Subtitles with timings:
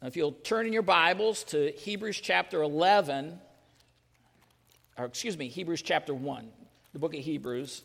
[0.00, 3.38] Now, if you'll turn in your Bibles to Hebrews chapter 11,
[4.96, 6.48] or excuse me, Hebrews chapter 1,
[6.94, 7.82] the book of Hebrews,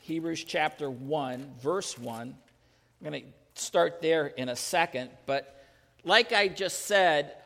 [0.00, 2.34] Hebrews chapter 1, verse 1.
[3.00, 5.64] I'm going to start there in a second, but
[6.02, 7.36] like I just said,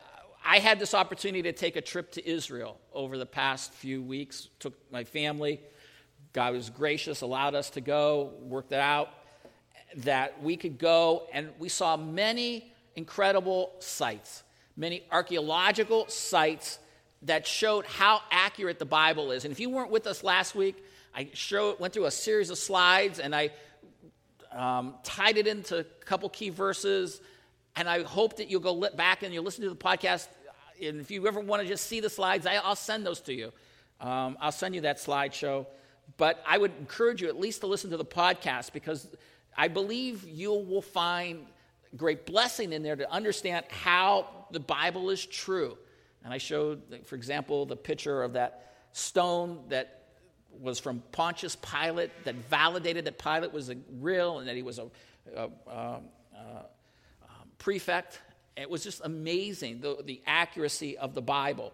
[0.43, 4.49] I had this opportunity to take a trip to Israel over the past few weeks.
[4.57, 5.59] Took my family.
[6.33, 9.09] God was gracious, allowed us to go, worked it out
[9.97, 14.43] that we could go, and we saw many incredible sites,
[14.75, 16.79] many archaeological sites
[17.23, 19.45] that showed how accurate the Bible is.
[19.45, 20.83] And if you weren't with us last week,
[21.15, 23.51] I showed, went through a series of slides and I
[24.51, 27.21] um, tied it into a couple key verses.
[27.75, 30.27] And I hope that you'll go back and you'll listen to the podcast.
[30.81, 33.33] And if you ever want to just see the slides, I, will send those to
[33.33, 33.51] you.
[33.99, 35.67] Um, I'll send you that slideshow.
[36.17, 39.07] But I would encourage you at least to listen to the podcast because
[39.55, 41.45] I believe you will find
[41.95, 45.77] great blessing in there to understand how the Bible is true.
[46.23, 50.01] And I showed, for example, the picture of that stone that
[50.59, 54.79] was from Pontius Pilate that validated that Pilate was a real and that he was
[54.79, 54.87] a,
[55.35, 55.99] a, a, a
[57.23, 58.21] um, prefect.
[58.57, 61.73] It was just amazing, the, the accuracy of the Bible.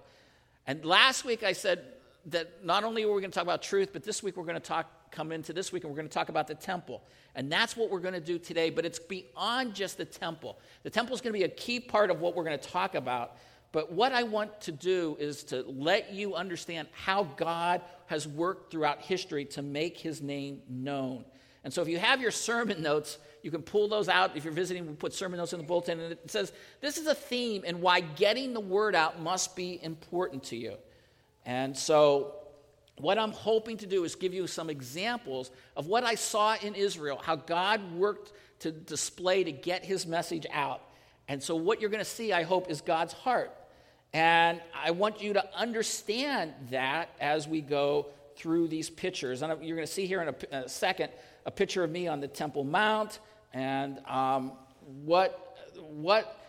[0.66, 1.84] And last week I said
[2.28, 4.56] that not only were we going to talk about truth, but this week we're going
[4.56, 7.04] to talk, come into this week and we're going to talk about the temple.
[7.36, 10.60] And that's what we're going to do today, but it's beyond just the temple.
[10.84, 12.96] The temple is going to be a key part of what we're going to talk
[12.96, 13.38] about.
[13.72, 18.72] But what I want to do is to let you understand how God has worked
[18.72, 21.26] throughout history to make his name known.
[21.64, 24.38] And so if you have your sermon notes, you can pull those out.
[24.38, 26.00] If you're visiting, we put sermon notes in the bulletin.
[26.00, 29.80] And it says, This is a theme and why getting the word out must be
[29.84, 30.76] important to you.
[31.46, 32.36] And so
[33.00, 36.74] what I'm hoping to do is give you some examples of what I saw in
[36.74, 40.82] Israel, how God worked to display to get his message out.
[41.28, 43.54] And so, what you're going to see, I hope, is God's heart.
[44.14, 49.42] And I want you to understand that as we go through these pictures.
[49.42, 51.12] And you're going to see here in a, a second
[51.46, 53.20] a picture of me on the Temple Mount
[53.54, 54.54] and um,
[55.06, 56.40] what, what,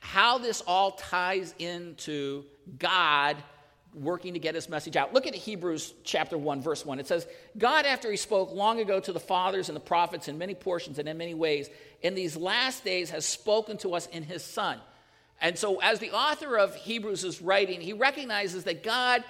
[0.00, 2.44] how this all ties into
[2.78, 3.36] God
[3.94, 5.12] working to get his message out.
[5.12, 6.98] Look at Hebrews chapter 1, verse 1.
[6.98, 7.26] It says,
[7.58, 10.98] God, after he spoke long ago to the fathers and the prophets in many portions
[10.98, 11.68] and in many ways,
[12.00, 14.78] in these last days has spoken to us in his Son.
[15.40, 19.24] And so, as the author of Hebrews is writing, he recognizes that God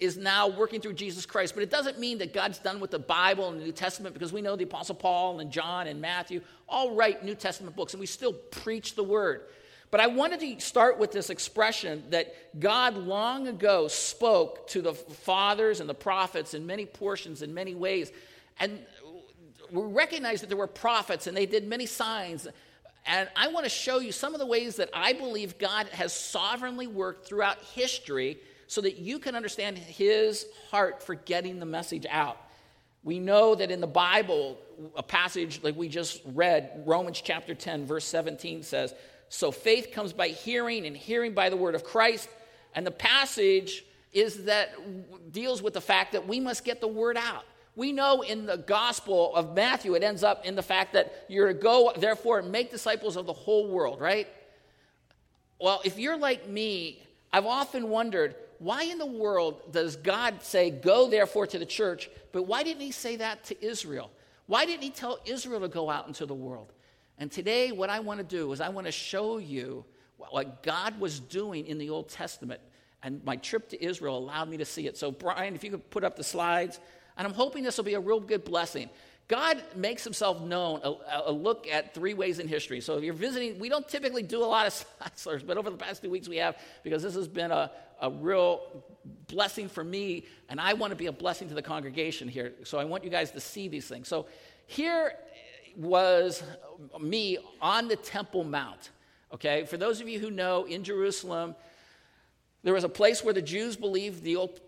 [0.00, 1.54] is now working through Jesus Christ.
[1.54, 4.32] But it doesn't mean that God's done with the Bible and the New Testament because
[4.32, 8.00] we know the Apostle Paul and John and Matthew all write New Testament books and
[8.00, 9.42] we still preach the word.
[9.92, 14.94] But I wanted to start with this expression that God long ago spoke to the
[14.94, 18.10] fathers and the prophets in many portions, in many ways.
[18.58, 18.80] And
[19.70, 22.48] we recognize that there were prophets and they did many signs.
[23.04, 26.14] And I want to show you some of the ways that I believe God has
[26.14, 28.38] sovereignly worked throughout history
[28.68, 32.38] so that you can understand his heart for getting the message out.
[33.04, 34.56] We know that in the Bible,
[34.96, 38.94] a passage like we just read, Romans chapter 10, verse 17 says,
[39.32, 42.28] So faith comes by hearing, and hearing by the word of Christ.
[42.74, 43.82] And the passage
[44.12, 47.44] is that deals with the fact that we must get the word out.
[47.74, 51.48] We know in the Gospel of Matthew, it ends up in the fact that you're
[51.48, 54.28] to go, therefore, and make disciples of the whole world, right?
[55.58, 60.70] Well, if you're like me, I've often wondered why in the world does God say,
[60.70, 64.10] Go therefore to the church, but why didn't He say that to Israel?
[64.44, 66.70] Why didn't He tell Israel to go out into the world?
[67.22, 69.84] And today, what I want to do is I want to show you
[70.16, 72.60] what God was doing in the Old Testament.
[73.00, 74.96] And my trip to Israel allowed me to see it.
[74.96, 76.80] So, Brian, if you could put up the slides,
[77.16, 78.90] and I'm hoping this will be a real good blessing.
[79.28, 80.94] God makes himself known, a,
[81.26, 82.80] a, look at three ways in history.
[82.80, 84.84] So if you're visiting, we don't typically do a lot of
[85.14, 88.10] sliders, but over the past two weeks we have, because this has been a, a
[88.10, 88.82] real
[89.28, 92.52] blessing for me, and I want to be a blessing to the congregation here.
[92.64, 94.08] So I want you guys to see these things.
[94.08, 94.26] So
[94.66, 95.12] here
[95.76, 96.42] was
[97.00, 98.90] me on the Temple Mount.
[99.32, 101.54] Okay, for those of you who know, in Jerusalem,
[102.62, 104.60] there was a place where the Jews believed the Old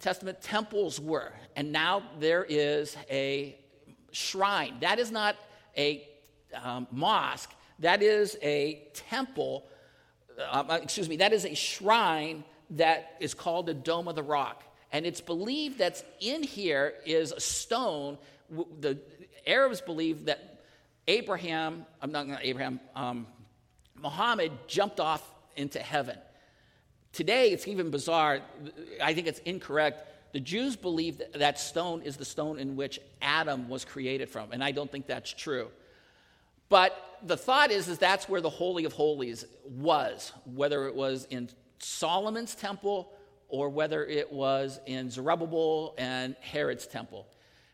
[0.00, 3.56] Testament temples were, and now there is a
[4.12, 4.76] shrine.
[4.80, 5.36] That is not
[5.76, 6.06] a
[6.62, 7.50] um, mosque,
[7.80, 9.66] that is a temple.
[10.38, 14.62] Uh, excuse me, that is a shrine that is called the Dome of the Rock.
[14.92, 18.18] And it's believed that in here is a stone.
[18.80, 18.98] The
[19.46, 20.51] Arabs believe that
[21.08, 23.26] Abraham, I'm not going to Abraham, um,
[23.96, 25.22] Muhammad jumped off
[25.56, 26.16] into heaven.
[27.12, 28.40] Today, it's even bizarre.
[29.02, 30.32] I think it's incorrect.
[30.32, 34.52] The Jews believe that, that stone is the stone in which Adam was created from,
[34.52, 35.68] and I don't think that's true.
[36.68, 41.26] But the thought is, is that's where the Holy of Holies was, whether it was
[41.28, 43.12] in Solomon's temple
[43.48, 47.26] or whether it was in Zerubbabel and Herod's temple.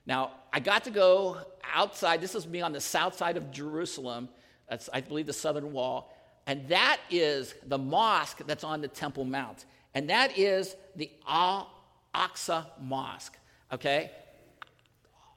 [0.08, 1.36] Now, I got to go
[1.74, 2.22] outside.
[2.22, 4.30] This is me on the south side of Jerusalem.
[4.68, 6.12] That's, I believe, the southern wall.
[6.46, 9.66] And that is the mosque that's on the Temple Mount.
[9.94, 11.70] And that is the Al
[12.14, 13.36] Aqsa Mosque.
[13.70, 14.10] Okay?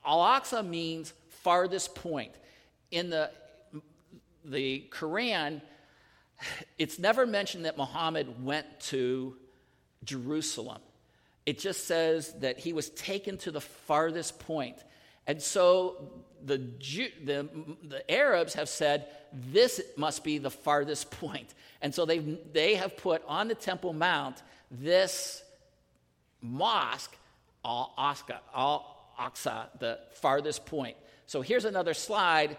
[0.05, 2.31] Al Aqsa means farthest point.
[2.91, 3.29] In the,
[4.45, 5.61] the Quran,
[6.77, 9.35] it's never mentioned that Muhammad went to
[10.05, 10.79] Jerusalem.
[11.45, 14.77] It just says that he was taken to the farthest point.
[15.27, 16.11] And so
[16.43, 17.47] the, Jew, the,
[17.83, 21.53] the Arabs have said this must be the farthest point.
[21.81, 25.43] And so they they have put on the Temple Mount this
[26.41, 27.15] mosque,
[27.63, 30.97] Al Aqsa, the farthest point.
[31.27, 32.57] So here's another slide.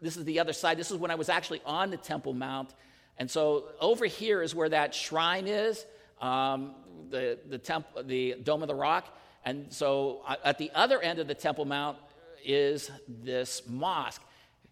[0.00, 0.78] This is the other side.
[0.78, 2.70] This is when I was actually on the Temple Mount.
[3.18, 5.84] And so over here is where that shrine is.
[6.20, 6.74] Um,
[7.10, 9.16] the, the, temp, the Dome of the Rock.
[9.44, 11.98] And so uh, at the other end of the Temple Mount
[12.44, 14.22] is this mosque.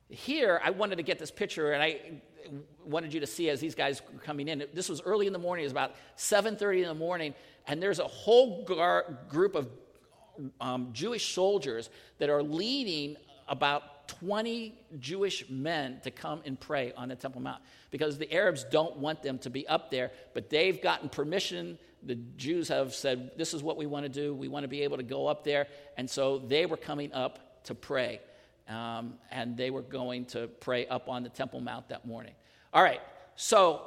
[0.09, 2.21] Here, I wanted to get this picture, and I
[2.85, 4.65] wanted you to see as these guys were coming in.
[4.75, 5.63] This was early in the morning.
[5.63, 7.35] It was about 7.30 in the morning,
[7.67, 9.69] and there's a whole gar- group of
[10.61, 13.17] um, Jewish soldiers that are leading
[13.49, 18.65] about 20 Jewish men to come and pray on the Temple Mount because the Arabs
[18.65, 23.33] don't want them to be up there, but they've gotten permission the Jews have said,
[23.37, 24.35] This is what we want to do.
[24.35, 25.67] We want to be able to go up there.
[25.97, 28.21] And so they were coming up to pray.
[28.69, 32.35] Um, and they were going to pray up on the Temple Mount that morning.
[32.73, 33.01] All right,
[33.35, 33.83] so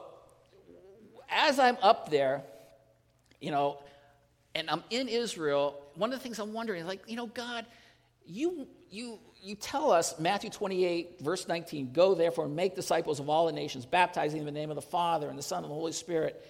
[1.29, 2.43] as I'm up there,
[3.39, 3.79] you know,
[4.55, 7.65] and I'm in Israel, one of the things I'm wondering is like, you know, God,
[8.25, 13.29] you, you, you tell us, Matthew 28, verse 19, go therefore and make disciples of
[13.29, 15.75] all the nations, baptizing in the name of the Father and the Son and the
[15.75, 16.45] Holy Spirit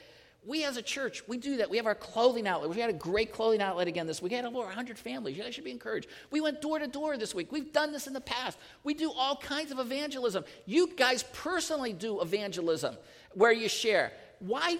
[0.46, 1.70] we as a church, we do that.
[1.70, 2.70] We have our clothing outlet.
[2.70, 4.32] We had a great clothing outlet again this week.
[4.32, 5.38] We had over 100 families.
[5.38, 6.08] You guys should be encouraged.
[6.32, 7.52] We went door to door this week.
[7.52, 8.58] We've done this in the past.
[8.84, 10.44] We do all kinds of evangelism.
[10.66, 12.98] You guys personally do evangelism
[13.34, 14.12] where you share.
[14.40, 14.78] Why,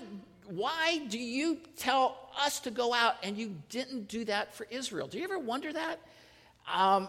[0.48, 5.08] why do you tell us to go out and you didn't do that for Israel?
[5.08, 6.00] Do you ever wonder that?
[6.72, 7.08] Um,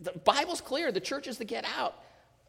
[0.00, 0.92] the Bible's clear.
[0.92, 1.96] The church is to get out.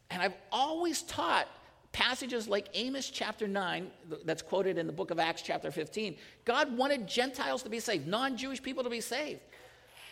[0.09, 1.47] And I've always taught
[1.91, 3.89] passages like Amos chapter 9,
[4.25, 8.07] that's quoted in the book of Acts chapter 15, God wanted Gentiles to be saved,
[8.07, 9.41] non Jewish people to be saved.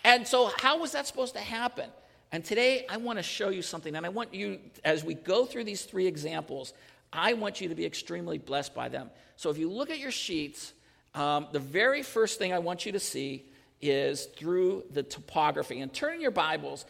[0.03, 1.89] And so, how was that supposed to happen?
[2.31, 3.95] And today, I want to show you something.
[3.95, 6.73] And I want you, as we go through these three examples,
[7.11, 9.09] I want you to be extremely blessed by them.
[9.35, 10.73] So, if you look at your sheets,
[11.13, 13.45] um, the very first thing I want you to see
[13.81, 15.81] is through the topography.
[15.81, 16.85] And turn your Bibles.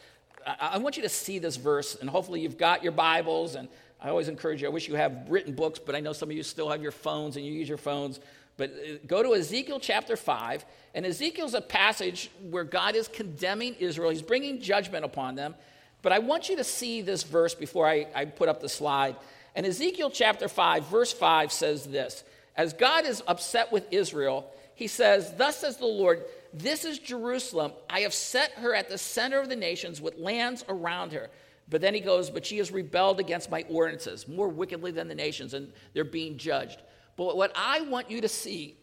[0.45, 3.69] I, I want you to see this verse, and hopefully, you've got your Bibles and
[4.06, 6.38] I always encourage you, I wish you have written books, but I know some of
[6.38, 8.19] you still have your phones and you use your phones.
[8.56, 10.63] But uh, go to Ezekiel chapter 5,
[10.94, 14.12] and Ezekiel's a passage where God is condemning Israel.
[14.12, 15.56] He's bringing judgment upon them.
[16.04, 19.16] But I want you to see this verse before I, I put up the slide.
[19.56, 22.24] And Ezekiel chapter 5, verse 5 says this
[22.56, 26.24] As God is upset with Israel, he says, Thus says the Lord,
[26.54, 27.72] This is Jerusalem.
[27.90, 31.31] I have set her at the center of the nations with lands around her.
[31.69, 35.15] But then he goes, But she has rebelled against my ordinances more wickedly than the
[35.15, 36.81] nations, and they're being judged.
[37.15, 38.78] But what I want you to see,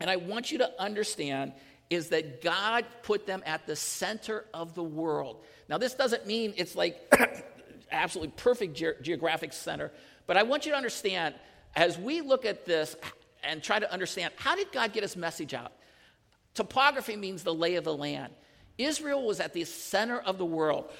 [0.00, 1.52] and I want you to understand,
[1.90, 5.44] is that God put them at the center of the world.
[5.68, 7.00] Now, this doesn't mean it's like
[7.90, 9.92] absolutely perfect ge- geographic center,
[10.26, 11.34] but I want you to understand
[11.74, 12.96] as we look at this
[13.44, 15.72] and try to understand how did God get his message out?
[16.54, 18.32] Topography means the lay of the land.
[18.78, 20.90] Israel was at the center of the world.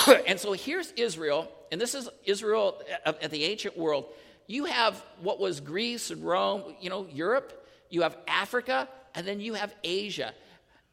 [0.26, 4.06] and so here's Israel, and this is Israel uh, at the ancient world.
[4.46, 9.40] You have what was Greece and Rome, you know, Europe, you have Africa, and then
[9.40, 10.32] you have Asia.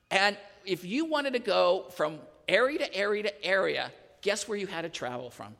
[0.09, 3.91] And if you wanted to go from area to area to area,
[4.21, 5.55] guess where you had to travel from?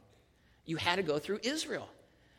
[0.65, 1.89] You had to go through Israel.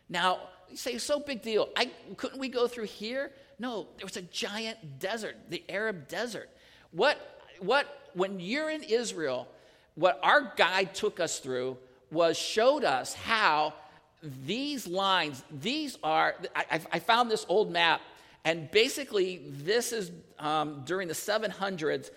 [0.09, 1.69] Now, you say, so big deal.
[1.77, 3.33] I, couldn't we go through here?
[3.59, 6.49] No, there was a giant desert, the Arab desert.
[6.91, 7.19] What,
[7.61, 9.47] what, when you're in Israel,
[9.95, 11.77] what our guide took us through
[12.11, 13.75] was showed us how
[14.23, 18.01] these lines, these are, I, I found this old map,
[18.45, 22.11] and basically, this is um, during the 700s.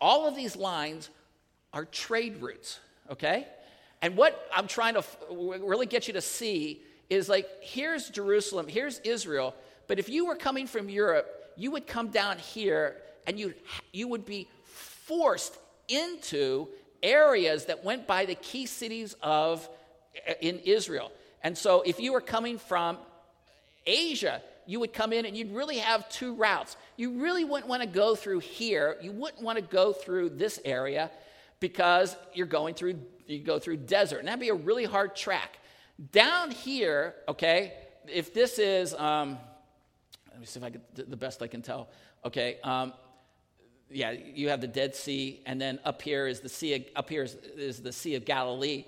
[0.00, 1.08] All of these lines
[1.72, 2.80] are trade routes,
[3.10, 3.46] okay?
[4.02, 8.98] And what I'm trying to really get you to see is like, here's Jerusalem, here's
[9.00, 9.54] Israel,
[9.86, 13.52] but if you were coming from Europe, you would come down here and you
[13.92, 15.58] you would be forced
[15.88, 16.68] into
[17.02, 19.68] areas that went by the key cities of
[20.40, 21.12] in Israel.
[21.42, 22.98] And so if you were coming from
[23.86, 26.76] Asia, you would come in and you'd really have two routes.
[26.96, 28.96] You really wouldn't want to go through here.
[29.00, 31.10] You wouldn't want to go through this area
[31.60, 34.18] because you're going through you go through desert.
[34.18, 35.58] And that'd be a really hard track.
[36.12, 37.74] Down here, okay,
[38.06, 39.38] if this is um,
[40.30, 41.88] let me see if I get the best I can tell.
[42.24, 42.92] Okay, um,
[43.90, 46.74] yeah, you have the Dead Sea, and then up here is the Sea.
[46.74, 48.84] Of, up here is, is the Sea of Galilee.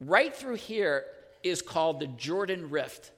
[0.00, 1.04] Right through here
[1.42, 3.10] is called the Jordan Rift.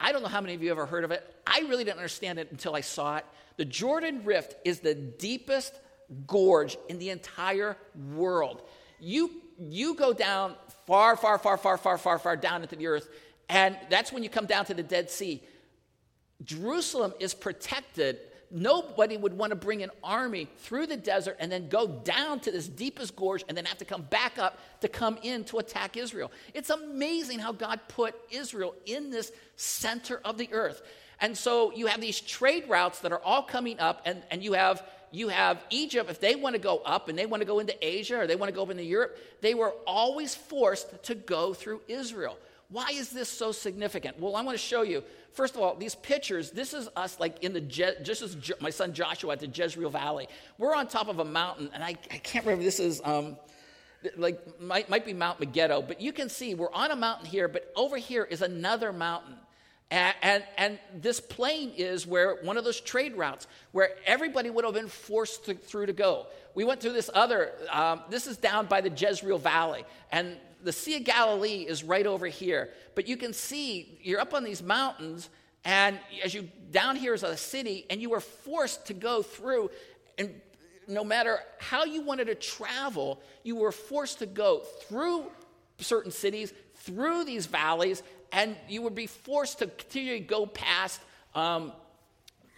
[0.00, 1.22] I don't know how many of you ever heard of it.
[1.46, 3.26] I really didn't understand it until I saw it.
[3.56, 5.74] The Jordan Rift is the deepest
[6.26, 7.76] gorge in the entire
[8.14, 8.62] world.
[8.98, 13.08] You, you go down far, far, far, far, far, far, far down into the earth,
[13.48, 15.42] and that's when you come down to the Dead Sea.
[16.44, 18.18] Jerusalem is protected
[18.50, 22.50] nobody would want to bring an army through the desert and then go down to
[22.50, 25.96] this deepest gorge and then have to come back up to come in to attack
[25.96, 26.30] Israel.
[26.54, 30.82] It's amazing how God put Israel in this center of the earth.
[31.20, 34.54] And so you have these trade routes that are all coming up, and, and you
[34.54, 37.58] have you have Egypt, if they want to go up and they want to go
[37.58, 41.14] into Asia or they want to go up into Europe, they were always forced to
[41.14, 42.38] go through Israel.
[42.70, 44.18] Why is this so significant?
[44.18, 47.42] Well, I want to show you First of all, these pictures, this is us like
[47.44, 50.28] in the, Je- just as Je- my son Joshua at the Jezreel Valley.
[50.58, 53.36] We're on top of a mountain, and I, I can't remember, this is um,
[54.16, 57.46] like, might, might be Mount Megiddo, but you can see we're on a mountain here,
[57.46, 59.36] but over here is another mountain.
[59.92, 64.64] And, and, and, this plain is where one of those trade routes where everybody would
[64.64, 66.26] have been forced to, through to go.
[66.54, 69.84] We went through this other, um, this is down by the Jezreel Valley.
[70.12, 72.70] And the Sea of Galilee is right over here.
[72.94, 75.28] But you can see you're up on these mountains,
[75.64, 79.70] and as you down here is a city, and you were forced to go through.
[80.18, 80.40] And
[80.88, 85.30] no matter how you wanted to travel, you were forced to go through
[85.78, 88.02] certain cities, through these valleys,
[88.32, 91.00] and you would be forced to continue to go past
[91.34, 91.72] um,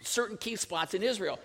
[0.01, 1.39] certain key spots in Israel.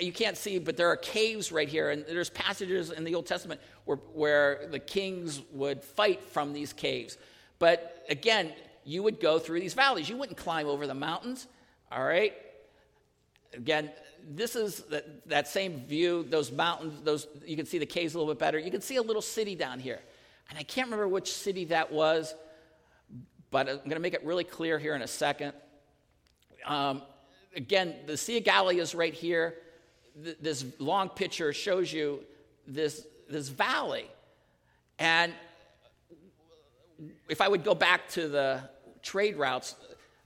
[0.00, 3.26] You can't see, but there are caves right here, and there's passages in the Old
[3.26, 7.16] Testament where, where the kings would fight from these caves.
[7.58, 8.52] But again,
[8.84, 10.08] you would go through these valleys.
[10.08, 11.46] You wouldn't climb over the mountains,
[11.92, 12.34] all right?
[13.54, 13.90] Again,
[14.28, 18.18] this is that, that same view, those mountains, those you can see the caves a
[18.18, 18.58] little bit better.
[18.58, 20.00] You can see a little city down here.
[20.48, 22.34] And I can't remember which city that was,
[23.50, 25.52] but I'm going to make it really clear here in a second.
[26.66, 27.02] Um,
[27.54, 29.54] again, the Sea of Galilee is right here.
[30.22, 32.20] Th- this long picture shows you
[32.66, 34.06] this, this valley.
[34.98, 35.32] And
[37.28, 38.62] if I would go back to the
[39.02, 39.74] trade routes,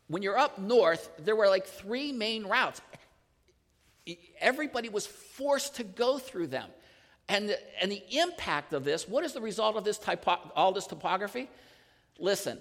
[0.08, 2.80] when you're up north, there were like three main routes.
[4.40, 6.68] Everybody was forced to go through them.
[7.28, 10.72] And the, and the impact of this, what is the result of this typo, all
[10.72, 11.48] this topography?
[12.18, 12.58] Listen,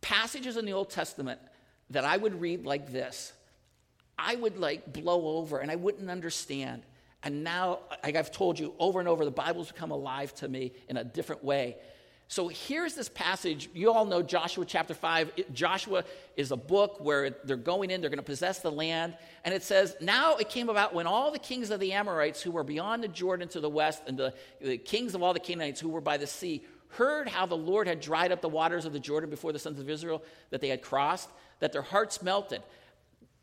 [0.00, 1.40] passages in the Old Testament
[1.90, 3.32] that I would read like this,
[4.18, 6.82] I would like blow over and I wouldn't understand.
[7.22, 10.72] And now, like I've told you over and over, the Bible's become alive to me
[10.88, 11.76] in a different way.
[12.28, 13.68] So here's this passage.
[13.74, 15.32] You all know Joshua chapter 5.
[15.36, 16.04] It, Joshua
[16.36, 19.16] is a book where they're going in, they're going to possess the land.
[19.44, 22.52] And it says, Now it came about when all the kings of the Amorites who
[22.52, 25.80] were beyond the Jordan to the west, and the, the kings of all the Canaanites
[25.80, 28.92] who were by the sea, heard how the Lord had dried up the waters of
[28.92, 31.30] the Jordan before the sons of Israel that they had crossed,
[31.60, 32.62] that their hearts melted.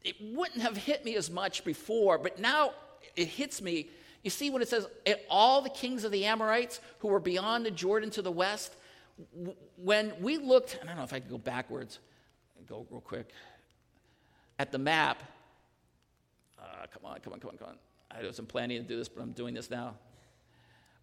[0.03, 2.71] It wouldn't have hit me as much before, but now
[3.15, 3.89] it hits me.
[4.23, 4.87] You see when it says?
[5.29, 8.75] All the kings of the Amorites who were beyond the Jordan to the west,
[9.77, 11.99] when we looked, I don't know if I can go backwards,
[12.67, 13.29] go real quick,
[14.59, 15.23] at the map.
[16.59, 17.75] Uh, come on, come on, come on, come on.
[18.11, 19.95] I wasn't planning to do this, but I'm doing this now.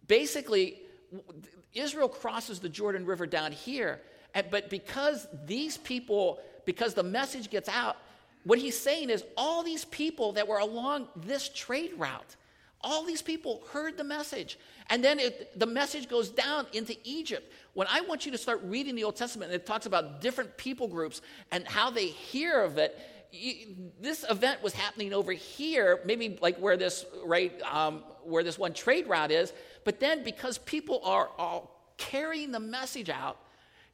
[0.07, 0.79] Basically,
[1.73, 4.01] Israel crosses the Jordan River down here,
[4.51, 7.97] but because these people because the message gets out.
[8.43, 12.35] What he's saying is all these people that were along this trade route,
[12.81, 14.59] all these people heard the message.
[14.89, 17.51] And then it, the message goes down into Egypt.
[17.73, 20.55] When I want you to start reading the Old Testament, and it talks about different
[20.57, 22.99] people groups and how they hear of it,
[23.99, 28.73] this event was happening over here, maybe like where this right um, where this one
[28.73, 29.51] trade route is.
[29.83, 33.37] But then because people are all carrying the message out,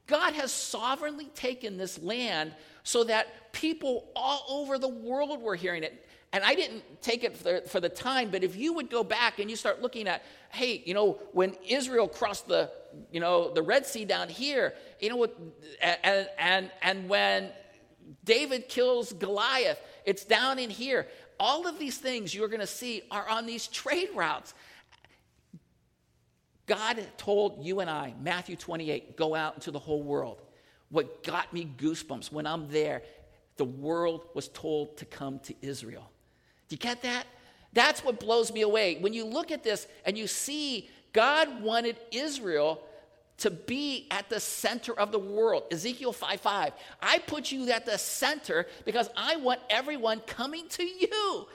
[0.08, 2.54] God has sovereignly taken this land
[2.84, 6.06] so that people all over the world were hearing it.
[6.34, 9.40] And I didn't take it for, for, the time, but if you would go back
[9.40, 12.72] and you start looking at, hey, you know, when Israel crossed the,
[13.12, 15.38] you know, the Red Sea down here, you know what,
[15.82, 17.50] and, and, and when
[18.24, 21.08] David kills Goliath, it's down in here.
[21.38, 24.54] All of these things you're going to see are on these trade routes.
[26.72, 30.42] God told you and I, Matthew 28, go out into the whole world.
[30.88, 33.02] What got me goosebumps when I'm there,
[33.58, 36.10] the world was told to come to Israel.
[36.70, 37.26] Do you get that?
[37.74, 38.96] That's what blows me away.
[39.02, 42.82] When you look at this and you see God wanted Israel
[43.40, 45.64] to be at the center of the world.
[45.72, 46.72] Ezekiel 5 5.
[47.02, 51.48] I put you at the center because I want everyone coming to you.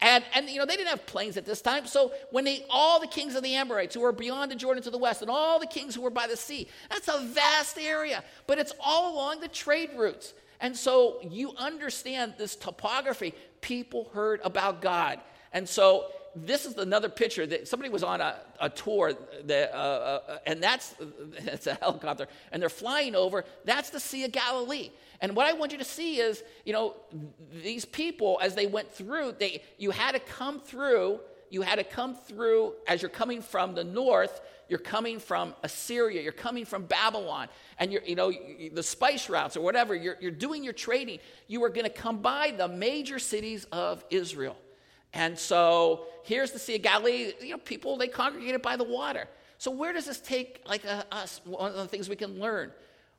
[0.00, 1.86] And, and you know, they didn't have planes at this time.
[1.86, 4.90] So when they, all the kings of the Amorites who were beyond the Jordan to
[4.90, 8.22] the west, and all the kings who were by the sea, that's a vast area,
[8.46, 10.34] but it's all along the trade routes.
[10.60, 13.34] And so you understand this topography.
[13.60, 15.20] People heard about God.
[15.52, 19.12] And so this is another picture that somebody was on a, a tour
[19.44, 20.94] that, uh, uh, and that's
[21.36, 24.90] it's a helicopter and they're flying over that's the sea of galilee.
[25.20, 26.94] And what i want you to see is you know
[27.62, 31.84] these people as they went through they you had to come through you had to
[31.84, 36.84] come through as you're coming from the north you're coming from assyria you're coming from
[36.84, 37.48] babylon
[37.78, 38.32] and you're you know
[38.72, 42.18] the spice routes or whatever you're, you're doing your trading you are going to come
[42.18, 44.56] by the major cities of israel
[45.14, 47.32] and so here's the Sea of Galilee.
[47.40, 49.28] You know, people, they congregated by the water.
[49.58, 51.40] So where does this take like uh, us?
[51.44, 52.72] One of the things we can learn.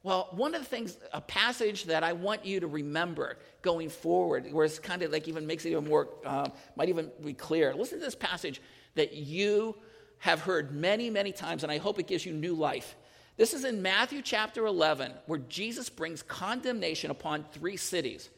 [0.04, 4.52] Well, one of the things, a passage that I want you to remember going forward,
[4.54, 7.74] where it's kind of like even makes it even more, um, might even be clear.
[7.74, 8.62] Listen to this passage
[8.94, 9.76] that you
[10.20, 12.96] have heard many, many times, and I hope it gives you new life.
[13.38, 18.30] This is in Matthew chapter 11, where Jesus brings condemnation upon three cities.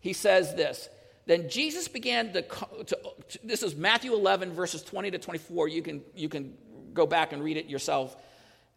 [0.00, 0.88] He says this
[1.28, 2.98] then Jesus began to, to,
[3.44, 5.68] this is Matthew 11, verses 20 to 24.
[5.68, 6.56] You can, you can
[6.94, 8.16] go back and read it yourself.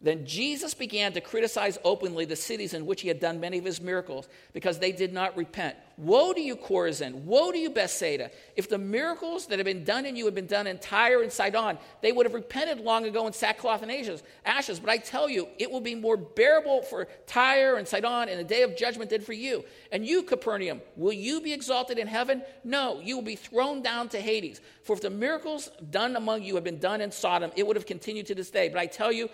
[0.02, 3.64] Then Jesus began to criticize openly the cities in which he had done many of
[3.64, 5.76] his miracles because they did not repent.
[6.02, 7.22] Woe to you, Chorazin!
[7.22, 8.32] Woe to you, Bethsaida!
[8.56, 11.32] If the miracles that have been done in you had been done in Tyre and
[11.32, 14.24] Sidon, they would have repented long ago in sackcloth and ashes.
[14.44, 14.80] ashes.
[14.80, 18.42] But I tell you, it will be more bearable for Tyre and Sidon in the
[18.42, 19.64] day of judgment than for you.
[19.92, 22.42] And you, Capernaum, will you be exalted in heaven?
[22.64, 24.60] No, you will be thrown down to Hades.
[24.82, 27.86] For if the miracles done among you had been done in Sodom, it would have
[27.86, 28.68] continued to this day.
[28.68, 29.30] But I tell you,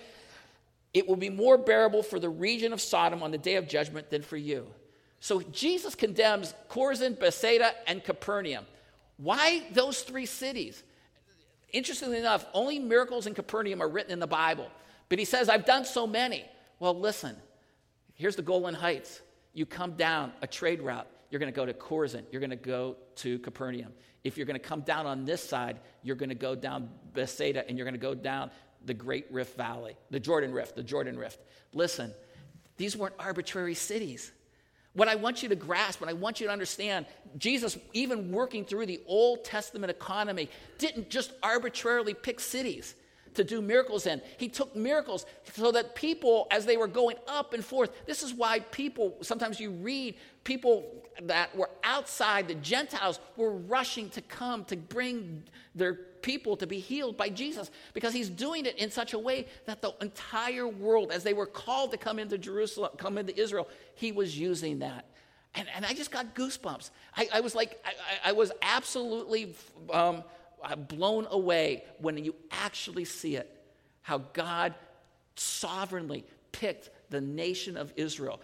[0.92, 4.10] it will be more bearable for the region of Sodom on the day of judgment
[4.10, 4.66] than for you.
[5.20, 8.64] So Jesus condemns Chorazin, Bethsaida, and Capernaum.
[9.16, 10.82] Why those three cities?
[11.72, 14.70] Interestingly enough, only miracles in Capernaum are written in the Bible.
[15.08, 16.44] But he says, I've done so many.
[16.78, 17.36] Well, listen,
[18.14, 19.20] here's the Golan Heights.
[19.52, 22.56] You come down a trade route, you're going to go to Chorazin, you're going to
[22.56, 23.92] go to Capernaum.
[24.24, 27.66] If you're going to come down on this side, you're going to go down Bethsaida
[27.68, 28.50] and you're going to go down
[28.84, 31.40] the Great Rift Valley, the Jordan Rift, the Jordan Rift.
[31.72, 32.12] Listen,
[32.76, 34.32] these weren't arbitrary cities.
[34.98, 37.06] What I want you to grasp, what I want you to understand,
[37.36, 42.96] Jesus, even working through the Old Testament economy, didn't just arbitrarily pick cities
[43.38, 44.20] to do miracles in.
[44.36, 45.24] He took miracles
[45.54, 49.58] so that people, as they were going up and forth, this is why people, sometimes
[49.58, 50.84] you read people
[51.22, 56.80] that were outside, the Gentiles, were rushing to come to bring their people to be
[56.80, 61.12] healed by Jesus because he's doing it in such a way that the entire world,
[61.12, 65.06] as they were called to come into Jerusalem, come into Israel, he was using that.
[65.54, 66.90] And, and I just got goosebumps.
[67.16, 69.54] I, I was like, I, I was absolutely
[69.92, 70.22] um,
[70.62, 73.54] Uh, blown away when you actually see it
[74.02, 74.74] how God
[75.36, 78.40] sovereignly picked the nation of Israel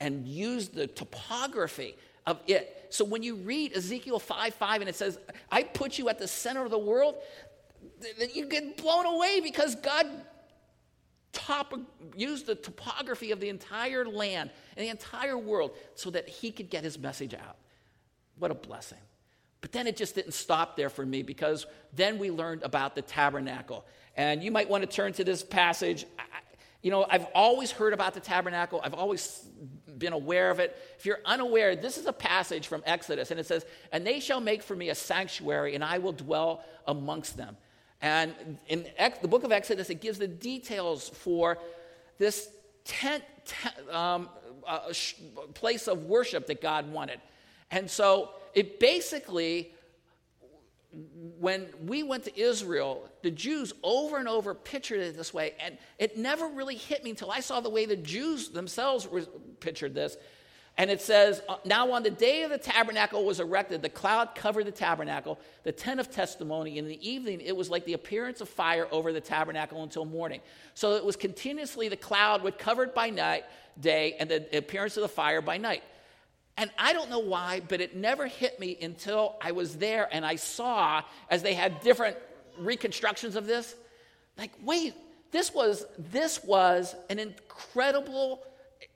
[0.00, 1.94] and used the topography
[2.26, 2.86] of it.
[2.90, 5.18] So when you read Ezekiel 5 5 and it says,
[5.50, 7.16] I put you at the center of the world,
[8.32, 10.06] you get blown away because God
[11.32, 11.74] top,
[12.16, 16.70] used the topography of the entire land and the entire world so that he could
[16.70, 17.56] get his message out.
[18.38, 18.98] What a blessing.
[19.64, 23.00] But then it just didn't stop there for me because then we learned about the
[23.00, 23.86] tabernacle.
[24.14, 26.04] And you might want to turn to this passage.
[26.82, 29.42] You know, I've always heard about the tabernacle, I've always
[29.96, 30.76] been aware of it.
[30.98, 34.38] If you're unaware, this is a passage from Exodus, and it says, And they shall
[34.38, 37.56] make for me a sanctuary, and I will dwell amongst them.
[38.02, 38.84] And in
[39.22, 41.56] the book of Exodus, it gives the details for
[42.18, 42.50] this
[42.84, 43.24] tent,
[43.90, 44.28] um,
[44.68, 44.92] uh,
[45.54, 47.18] place of worship that God wanted.
[47.70, 49.70] And so it basically
[51.38, 55.76] when we went to Israel, the Jews over and over pictured it this way, and
[55.98, 59.08] it never really hit me until I saw the way the Jews themselves
[59.60, 60.16] pictured this.
[60.76, 64.34] And it says, uh, Now on the day of the tabernacle was erected, the cloud
[64.34, 66.78] covered the tabernacle, the tent of testimony.
[66.78, 70.40] In the evening, it was like the appearance of fire over the tabernacle until morning.
[70.74, 73.44] So it was continuously the cloud would cover it by night,
[73.80, 75.84] day, and the appearance of the fire by night.
[76.56, 80.24] And I don't know why, but it never hit me until I was there and
[80.24, 82.16] I saw, as they had different
[82.58, 83.74] reconstructions of this,
[84.38, 84.94] like, wait,
[85.34, 88.44] This was, this was an incredible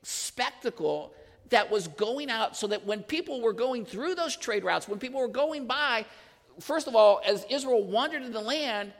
[0.04, 1.12] spectacle
[1.50, 5.00] that was going out so that when people were going through those trade routes, when
[5.00, 6.06] people were going by,
[6.60, 8.92] first of all, as Israel wandered in the land,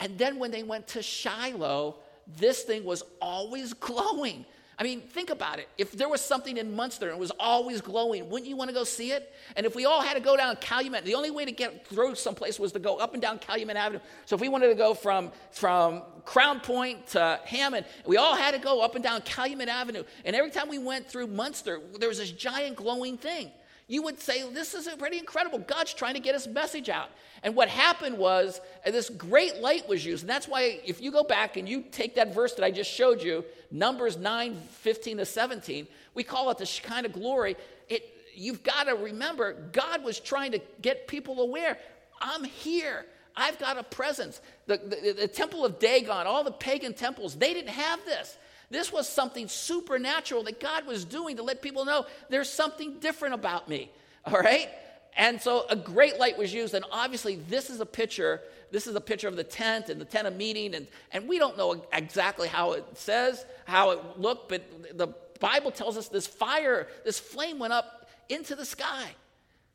[0.00, 1.96] and then when they went to Shiloh,
[2.36, 4.44] this thing was always glowing.
[4.78, 5.68] I mean, think about it.
[5.78, 8.74] If there was something in Munster and it was always glowing, wouldn't you want to
[8.74, 9.32] go see it?
[9.56, 12.14] And if we all had to go down Calumet, the only way to get through
[12.16, 14.00] someplace was to go up and down Calumet Avenue.
[14.26, 18.52] So if we wanted to go from, from Crown Point to Hammond, we all had
[18.52, 20.04] to go up and down Calumet Avenue.
[20.26, 23.50] And every time we went through Munster, there was this giant glowing thing
[23.88, 25.58] you would say, This is pretty incredible.
[25.58, 27.10] God's trying to get his message out.
[27.42, 30.24] And what happened was, uh, this great light was used.
[30.24, 32.90] And that's why, if you go back and you take that verse that I just
[32.90, 37.56] showed you, Numbers 9 15 to 17, we call it the Shekinah glory.
[37.88, 38.02] It,
[38.34, 41.78] you've got to remember, God was trying to get people aware.
[42.20, 43.06] I'm here.
[43.36, 44.40] I've got a presence.
[44.66, 48.36] The, the, the temple of Dagon, all the pagan temples, they didn't have this.
[48.70, 53.34] This was something supernatural that God was doing to let people know there's something different
[53.34, 53.90] about me.
[54.24, 54.68] All right?
[55.16, 58.40] And so a great light was used, and obviously this is a picture.
[58.70, 61.38] This is a picture of the tent and the tent of meeting, and, and we
[61.38, 64.62] don't know exactly how it says, how it looked, but
[64.96, 65.08] the
[65.40, 69.06] Bible tells us this fire, this flame went up into the sky.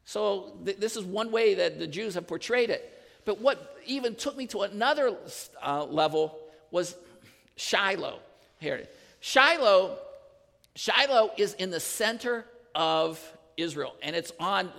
[0.06, 3.02] So th- this is one way that the Jews have portrayed it.
[3.26, 5.16] But what even took me to another
[5.64, 6.38] uh, level
[6.72, 6.96] was
[7.56, 8.20] Shiloh.
[8.62, 8.88] Here, it is.
[9.20, 9.98] Shiloh,
[10.76, 13.20] Shiloh is in the center of
[13.58, 14.72] Israel, and it's on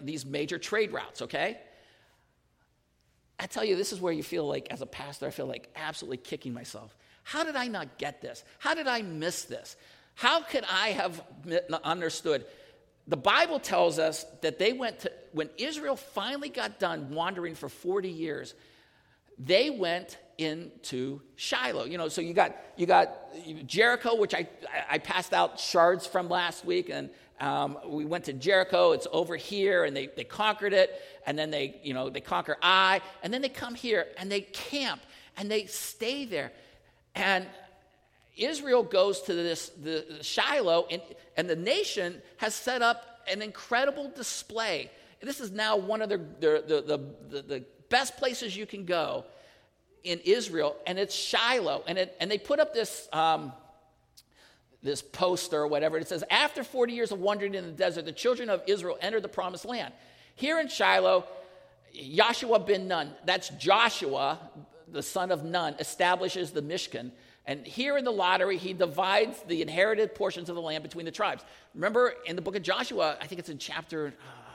[0.00, 1.58] these major trade routes, okay?
[3.38, 5.70] I tell you, this is where you feel like, as a pastor, I feel like
[5.76, 6.96] absolutely kicking myself.
[7.22, 8.44] How did I not get this?
[8.58, 9.76] How did I miss this?
[10.14, 11.22] How could I have
[11.84, 12.44] understood?
[13.06, 17.68] The Bible tells us that they went to, when Israel finally got done wandering for
[17.68, 18.54] 40 years,
[19.38, 21.84] they went into Shiloh.
[21.84, 23.10] You know, so you got you got
[23.66, 24.48] Jericho, which I
[24.88, 28.92] I passed out shards from last week, and um, we went to Jericho.
[28.92, 32.56] It's over here, and they they conquered it, and then they you know they conquer
[32.62, 35.00] Ai, and then they come here and they camp
[35.36, 36.52] and they stay there,
[37.14, 37.46] and
[38.36, 41.02] Israel goes to this the Shiloh, and
[41.36, 44.90] and the nation has set up an incredible display.
[45.22, 49.24] This is now one of the the, the, the, the best places you can go
[50.06, 51.82] in Israel, and it's Shiloh.
[51.86, 53.52] And, it, and they put up this, um,
[54.82, 55.98] this poster or whatever.
[55.98, 59.22] It says, After 40 years of wandering in the desert, the children of Israel entered
[59.22, 59.92] the promised land.
[60.36, 61.24] Here in Shiloh,
[61.92, 64.38] Joshua bin Nun, that's Joshua,
[64.88, 67.10] the son of Nun, establishes the Mishkan.
[67.46, 71.12] And here in the lottery, he divides the inherited portions of the land between the
[71.12, 71.44] tribes.
[71.74, 74.46] Remember in the book of Joshua, I think it's in chapter uh,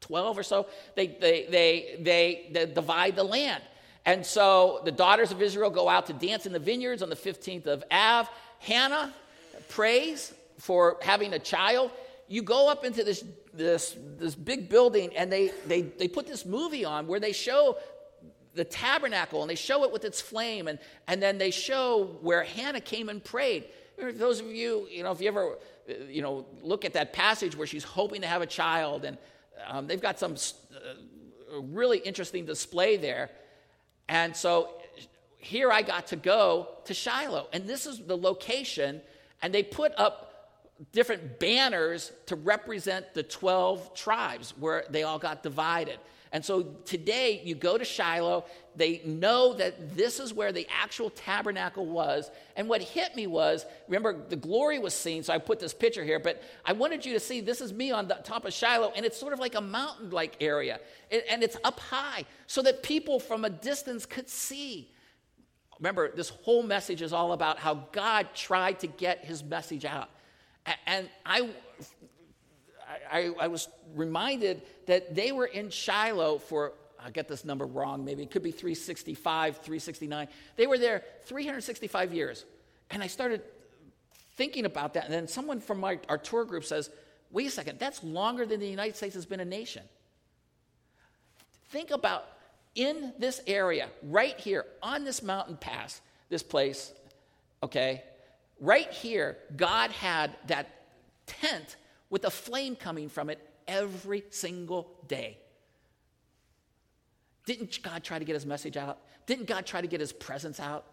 [0.00, 3.62] 12 or so, they, they, they, they, they divide the land.
[4.06, 7.16] And so the daughters of Israel go out to dance in the vineyards on the
[7.16, 8.30] 15th of Av.
[8.60, 9.12] Hannah
[9.68, 11.90] prays for having a child.
[12.28, 16.46] You go up into this, this, this big building, and they, they, they put this
[16.46, 17.78] movie on where they show
[18.54, 22.44] the tabernacle and they show it with its flame, and, and then they show where
[22.44, 23.64] Hannah came and prayed.
[23.98, 25.58] Those of you, you know, if you ever,
[26.08, 29.18] you know, look at that passage where she's hoping to have a child, and
[29.66, 33.30] um, they've got some uh, really interesting display there.
[34.08, 34.70] And so
[35.38, 37.48] here I got to go to Shiloh.
[37.52, 39.00] And this is the location.
[39.42, 40.26] And they put up
[40.92, 45.98] different banners to represent the 12 tribes where they all got divided.
[46.32, 48.44] And so today you go to Shiloh,
[48.76, 52.30] they know that this is where the actual tabernacle was.
[52.56, 56.04] And what hit me was remember, the glory was seen, so I put this picture
[56.04, 58.92] here, but I wanted you to see this is me on the top of Shiloh,
[58.94, 62.82] and it's sort of like a mountain like area, and it's up high so that
[62.82, 64.90] people from a distance could see.
[65.78, 70.08] Remember, this whole message is all about how God tried to get his message out.
[70.86, 71.50] And I
[73.10, 78.04] I, I, was reminded that they were in Shiloh for, I get this number wrong,
[78.04, 80.28] maybe it could be 365, 369.
[80.56, 82.44] They were there 365 years.
[82.90, 83.42] And I started
[84.36, 85.04] thinking about that.
[85.04, 86.90] And then someone from my, our tour group says,
[87.30, 89.82] wait a second, that's longer than the United States has been a nation.
[91.70, 92.26] Think about
[92.74, 96.92] in this area, right here, on this mountain pass, this place,
[97.62, 98.04] okay,
[98.60, 100.68] right here, God had that
[101.26, 101.76] tent
[102.10, 105.38] with a flame coming from it every single day.
[107.46, 108.98] Didn't God try to get his message out?
[109.24, 110.84] Didn't God try to get his presence out?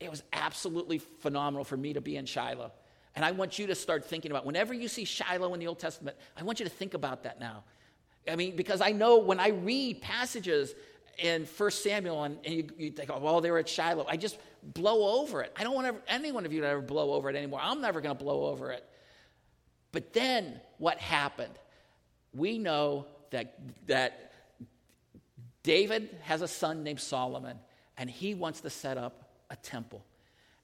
[0.00, 2.72] It was absolutely phenomenal for me to be in Shiloh.
[3.16, 5.78] And I want you to start thinking about whenever you see Shiloh in the Old
[5.78, 7.62] Testament, I want you to think about that now.
[8.28, 10.74] I mean, because I know when I read passages
[11.18, 14.06] in 1 Samuel and, and you, you, think, oh, well, they were at Shiloh.
[14.08, 15.52] I just blow over it.
[15.56, 17.60] I don't want ever, any one of you to ever blow over it anymore.
[17.62, 18.84] I'm never going to blow over it.
[19.92, 21.54] But then what happened?
[22.34, 24.32] We know that, that
[25.64, 27.58] David has a son named Solomon,
[27.98, 30.04] and he wants to set up a temple.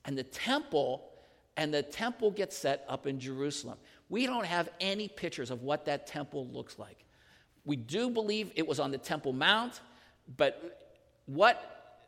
[0.05, 1.03] And the temple,
[1.57, 3.79] and the temple gets set up in Jerusalem.
[4.09, 7.05] We don't have any pictures of what that temple looks like.
[7.65, 9.81] We do believe it was on the Temple Mount,
[10.37, 12.03] but what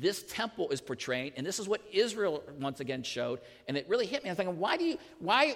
[0.00, 4.06] this temple is portraying, and this is what Israel once again showed, and it really
[4.06, 4.30] hit me.
[4.30, 5.54] I'm thinking, why do you, why,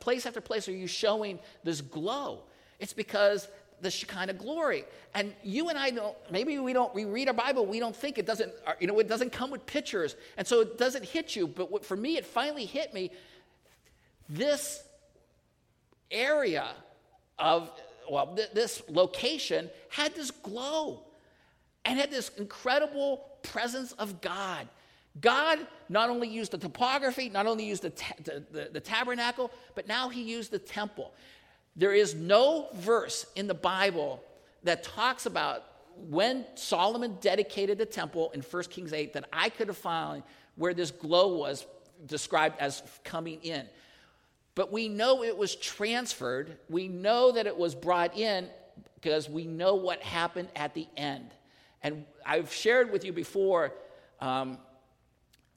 [0.00, 2.42] place after place, are you showing this glow?
[2.78, 3.48] It's because
[3.82, 4.84] the Shekinah glory.
[5.14, 8.18] And you and I don't, maybe we don't, we read our Bible, we don't think
[8.18, 10.16] it doesn't, uh, you know, it doesn't come with pictures.
[10.36, 11.46] And so it doesn't hit you.
[11.46, 13.10] But what, for me, it finally hit me.
[14.28, 14.82] This
[16.10, 16.68] area
[17.38, 17.70] of,
[18.08, 21.02] well, th- this location had this glow
[21.84, 24.68] and had this incredible presence of God.
[25.20, 29.50] God not only used the topography, not only used the, ta- the, the, the, tabernacle,
[29.74, 31.12] but now he used the temple.
[31.76, 34.22] There is no verse in the Bible
[34.64, 35.64] that talks about
[36.08, 40.22] when Solomon dedicated the temple in 1 Kings 8 that I could have found
[40.56, 41.66] where this glow was
[42.06, 43.66] described as coming in.
[44.54, 46.58] But we know it was transferred.
[46.68, 48.48] We know that it was brought in
[48.94, 51.30] because we know what happened at the end.
[51.82, 53.72] And I've shared with you before
[54.20, 54.58] um,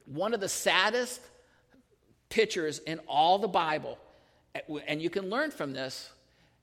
[0.05, 1.21] one of the saddest
[2.29, 3.97] pictures in all the Bible,
[4.87, 6.11] and you can learn from this,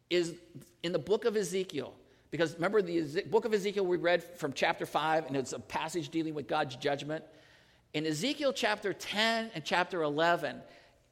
[0.08, 0.34] is
[0.82, 1.94] in the book of Ezekiel.
[2.30, 6.10] Because remember the book of Ezekiel we read from chapter 5, and it's a passage
[6.10, 7.24] dealing with God's judgment.
[7.92, 10.60] In Ezekiel chapter 10 and chapter 11,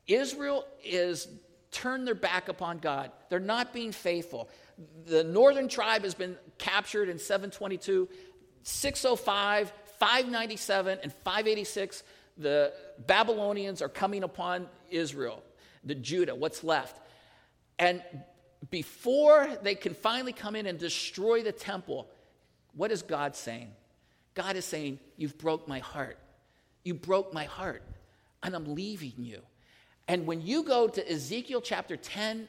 [0.07, 1.29] Israel is
[1.71, 3.11] turned their back upon God.
[3.29, 4.49] They're not being faithful.
[5.07, 8.09] The northern tribe has been captured in 722.
[8.63, 12.03] 605, 597, and 586,
[12.37, 12.73] the
[13.07, 15.43] Babylonians are coming upon Israel,
[15.85, 17.01] the Judah, what's left.
[17.79, 18.03] And
[18.71, 22.09] before they can finally come in and destroy the temple,
[22.75, 23.71] what is God saying?
[24.35, 26.19] God is saying, You've broke my heart.
[26.85, 27.83] You broke my heart,
[28.43, 29.41] and I'm leaving you.
[30.07, 32.49] And when you go to Ezekiel chapter 10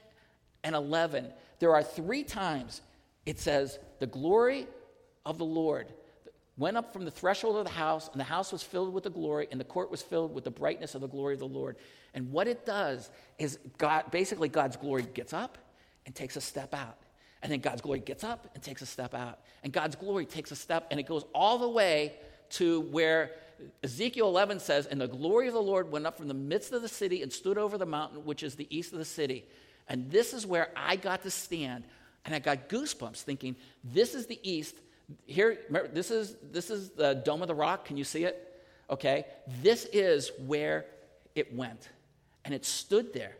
[0.63, 1.27] and 11,
[1.59, 2.81] there are three times
[3.25, 4.67] it says, The glory
[5.25, 5.87] of the Lord
[6.59, 9.09] went up from the threshold of the house, and the house was filled with the
[9.09, 11.77] glory, and the court was filled with the brightness of the glory of the Lord.
[12.13, 15.57] And what it does is God, basically, God's glory gets up
[16.05, 16.97] and takes a step out.
[17.41, 19.39] And then God's glory gets up and takes a step out.
[19.63, 22.15] And God's glory takes a step, and it goes all the way
[22.51, 23.31] to where
[23.83, 26.81] Ezekiel 11 says, And the glory of the Lord went up from the midst of
[26.81, 29.45] the city and stood over the mountain, which is the east of the city.
[29.87, 31.85] And this is where I got to stand.
[32.25, 34.75] And I got goosebumps thinking, This is the east
[35.25, 37.85] here, remember, this is, this is the Dome of the Rock.
[37.85, 38.45] Can you see it?
[38.89, 39.25] Okay.
[39.61, 40.85] This is where
[41.35, 41.89] it went.
[42.45, 43.35] And it stood there.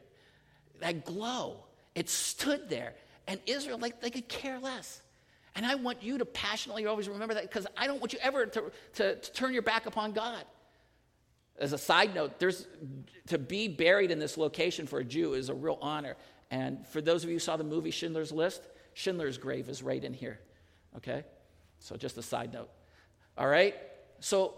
[0.79, 2.93] That glow, it stood there.
[3.27, 5.01] And Israel, like, they could care less.
[5.55, 8.45] And I want you to passionately always remember that because I don't want you ever
[8.45, 10.43] to, to, to, turn your back upon God.
[11.59, 12.67] As a side note, there's,
[13.27, 16.15] to be buried in this location for a Jew is a real honor.
[16.49, 18.61] And for those of you who saw the movie Schindler's List,
[18.93, 20.39] Schindler's grave is right in here.
[20.95, 21.25] Okay?
[21.79, 22.69] So, just a side note.
[23.37, 23.75] All right?
[24.19, 24.55] So,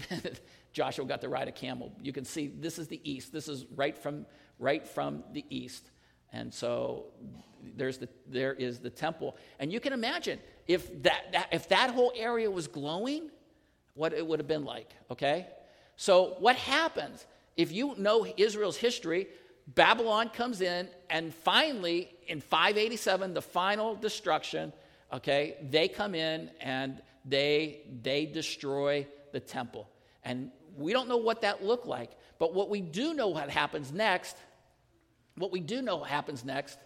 [0.72, 1.92] Joshua got to ride a camel.
[2.00, 3.32] You can see this is the east.
[3.32, 4.26] This is right from,
[4.58, 5.90] right from the east.
[6.32, 7.06] And so
[7.76, 9.36] there's the, there is the temple.
[9.58, 13.30] And you can imagine if that, that, if that whole area was glowing,
[13.94, 15.46] what it would have been like, okay?
[15.96, 17.26] So what happens?
[17.56, 19.28] If you know Israel's history,
[19.66, 24.72] Babylon comes in, and finally, in 587, the final destruction,
[25.12, 29.88] okay, they come in and they, they destroy the temple.
[30.24, 33.92] And we don't know what that looked like, but what we do know what happens
[33.92, 34.36] next,
[35.36, 36.78] what we do know happens next,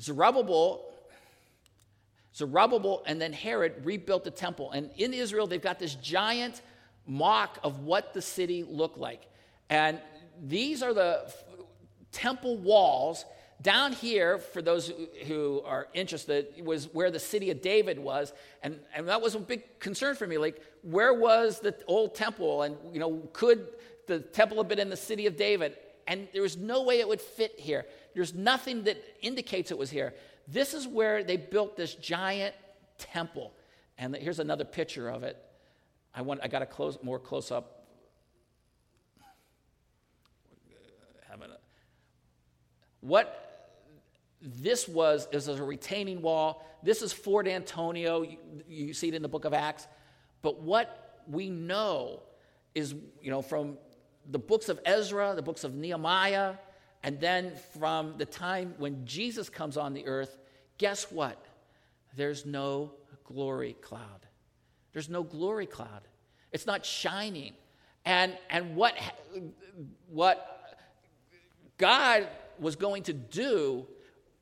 [0.00, 0.84] Zerubbabel,
[2.34, 4.70] Zerubbabel and then Herod rebuilt the temple.
[4.70, 6.62] And in Israel, they've got this giant
[7.06, 9.22] mock of what the city looked like.
[9.68, 9.98] And
[10.40, 11.32] these are the
[12.12, 13.24] temple walls
[13.60, 14.92] down here, for those
[15.26, 18.32] who are interested, was where the city of David was.
[18.62, 20.38] And, and that was a big concern for me.
[20.38, 22.62] Like, where was the old temple?
[22.62, 23.66] And, you know, could
[24.06, 25.76] the temple have been in the city of David?
[26.06, 27.84] And there was no way it would fit here.
[28.14, 30.14] There's nothing that indicates it was here.
[30.46, 32.54] This is where they built this giant
[32.96, 33.52] temple.
[33.98, 35.36] And here's another picture of it.
[36.14, 37.78] I, want, I got a close, more close up
[43.00, 43.47] what
[44.40, 46.64] this was, is a retaining wall.
[46.82, 48.20] This is Fort Antonia.
[48.20, 49.86] You, you see it in the book of Acts.
[50.42, 52.22] But what we know
[52.74, 53.78] is, you know, from
[54.30, 56.54] the books of Ezra, the books of Nehemiah,
[57.02, 60.36] and then from the time when Jesus comes on the earth,
[60.78, 61.44] guess what?
[62.16, 62.92] There's no
[63.24, 64.26] glory cloud.
[64.92, 66.02] There's no glory cloud.
[66.52, 67.52] It's not shining.
[68.04, 68.94] And, and what,
[70.08, 70.76] what
[71.76, 72.26] God
[72.58, 73.86] was going to do,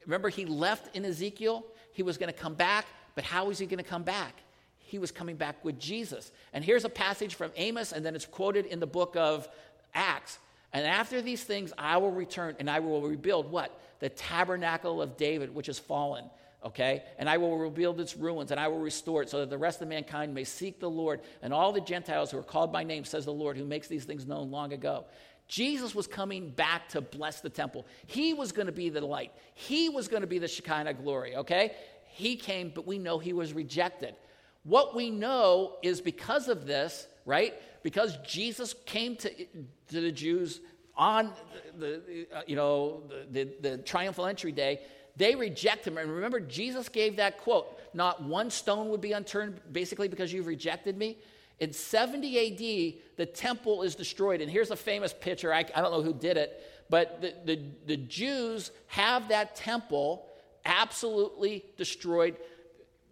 [0.07, 1.65] remember, he left in Ezekiel?
[1.93, 4.35] He was going to come back, but how was he going to come back?
[4.79, 6.31] He was coming back with Jesus.
[6.53, 9.49] And here's a passage from Amos, and then it's quoted in the book of
[9.95, 10.39] Acts.
[10.73, 13.79] And after these things, I will return and I will rebuild what?
[14.01, 16.25] The tabernacle of David, which is fallen
[16.67, 17.05] okay?
[17.19, 19.81] And I will rebuild its ruins and I will restore it so that the rest
[19.81, 23.05] of mankind may seek the Lord and all the Gentiles who are called by name,
[23.05, 25.05] says the Lord, who makes these things known long ago.
[25.49, 27.87] Jesus was coming back to bless the temple.
[28.07, 29.33] He was going to be the light.
[29.55, 31.73] He was going to be the Shekinah glory, okay?
[32.07, 34.17] He came, but we know he was rejected.
[34.65, 37.55] What we know is because of this, right?
[37.83, 40.61] Because Jesus came to, to the Jews
[40.97, 41.33] on
[41.79, 44.81] the, uh, you know, the, the, the triumphal entry day,
[45.17, 45.99] they reject him.
[45.99, 50.47] And remember, Jesus gave that quote not one stone would be unturned, basically, because you've
[50.47, 51.19] rejected me.
[51.59, 54.41] In 70 AD, the temple is destroyed.
[54.41, 55.53] And here's a famous picture.
[55.53, 60.27] I, I don't know who did it, but the, the, the Jews have that temple
[60.65, 62.37] absolutely destroyed.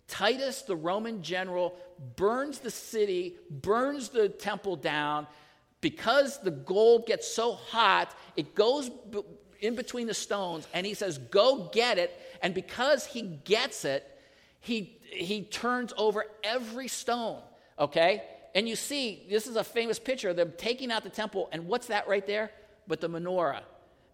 [0.09, 1.75] Titus, the Roman general,
[2.17, 5.27] burns the city, burns the temple down.
[5.81, 8.91] Because the gold gets so hot, it goes
[9.61, 12.19] in between the stones and he says, Go get it.
[12.43, 14.07] And because he gets it,
[14.61, 17.43] he, he turns over every stone,
[17.79, 18.23] okay?
[18.55, 21.49] And you see, this is a famous picture of them taking out the temple.
[21.53, 22.53] And what's that right there?
[22.87, 23.63] But the menorah.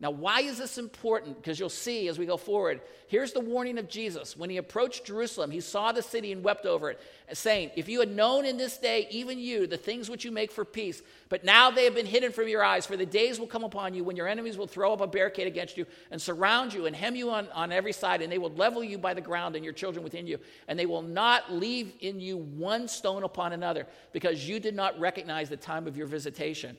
[0.01, 1.37] Now, why is this important?
[1.37, 2.81] Because you'll see as we go forward.
[3.07, 4.35] Here's the warning of Jesus.
[4.35, 7.01] When he approached Jerusalem, he saw the city and wept over it,
[7.35, 10.53] saying, If you had known in this day, even you, the things which you make
[10.53, 13.47] for peace, but now they have been hidden from your eyes, for the days will
[13.47, 16.73] come upon you when your enemies will throw up a barricade against you and surround
[16.73, 19.21] you and hem you on, on every side, and they will level you by the
[19.21, 23.23] ground and your children within you, and they will not leave in you one stone
[23.23, 26.75] upon another, because you did not recognize the time of your visitation.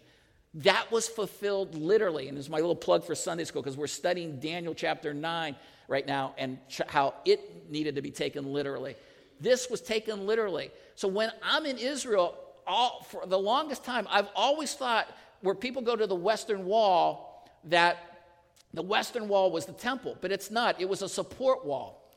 [0.53, 2.27] That was fulfilled literally.
[2.27, 5.55] And this is my little plug for Sunday school because we're studying Daniel chapter 9
[5.87, 8.95] right now and how it needed to be taken literally.
[9.39, 10.71] This was taken literally.
[10.95, 12.37] So when I'm in Israel,
[12.67, 15.07] all, for the longest time, I've always thought
[15.41, 18.11] where people go to the Western Wall that
[18.73, 20.79] the Western Wall was the temple, but it's not.
[20.79, 22.09] It was a support wall.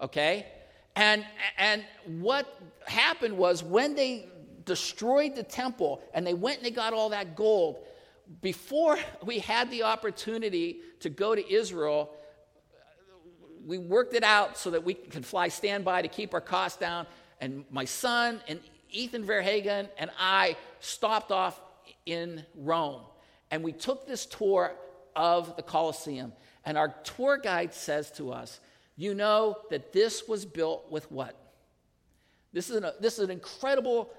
[0.00, 0.46] Okay?
[0.94, 1.24] And,
[1.56, 4.28] and what happened was when they
[4.68, 7.78] destroyed the temple and they went and they got all that gold.
[8.42, 12.10] Before we had the opportunity to go to Israel,
[13.66, 17.06] we worked it out so that we could fly standby to keep our costs down.
[17.40, 21.60] And my son and Ethan Verhagen and I stopped off
[22.06, 23.02] in Rome.
[23.50, 24.74] And we took this tour
[25.16, 26.32] of the Colosseum.
[26.64, 28.60] And our tour guide says to us,
[28.96, 31.34] You know that this was built with what?
[32.52, 34.10] This is an, this is an incredible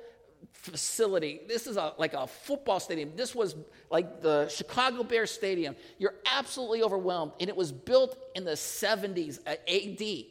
[0.53, 1.41] facility.
[1.47, 3.13] This is a, like a football stadium.
[3.15, 3.55] This was
[3.89, 5.75] like the Chicago Bears Stadium.
[5.97, 7.33] You're absolutely overwhelmed.
[7.39, 10.25] And it was built in the 70s uh, AD.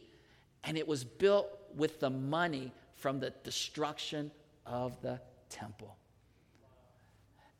[0.64, 4.30] And it was built with the money from the destruction
[4.66, 5.96] of the temple.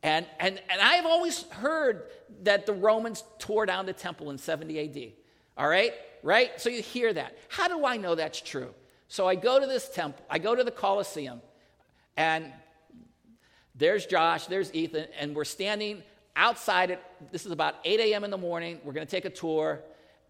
[0.02, 2.11] And, and, and I've always heard
[2.42, 5.12] that the Romans tore down the temple in 70 AD.
[5.56, 5.92] All right?
[6.22, 6.61] Right?
[6.61, 7.37] So you hear that.
[7.48, 8.74] How do I know that's true?
[9.08, 11.40] So I go to this temple, I go to the Colosseum,
[12.18, 12.52] and
[13.76, 16.02] there's Josh, there's Ethan, and we're standing
[16.35, 17.00] outside it.
[17.31, 18.24] This is about 8 a.m.
[18.24, 18.81] in the morning.
[18.83, 19.81] We're going to take a tour.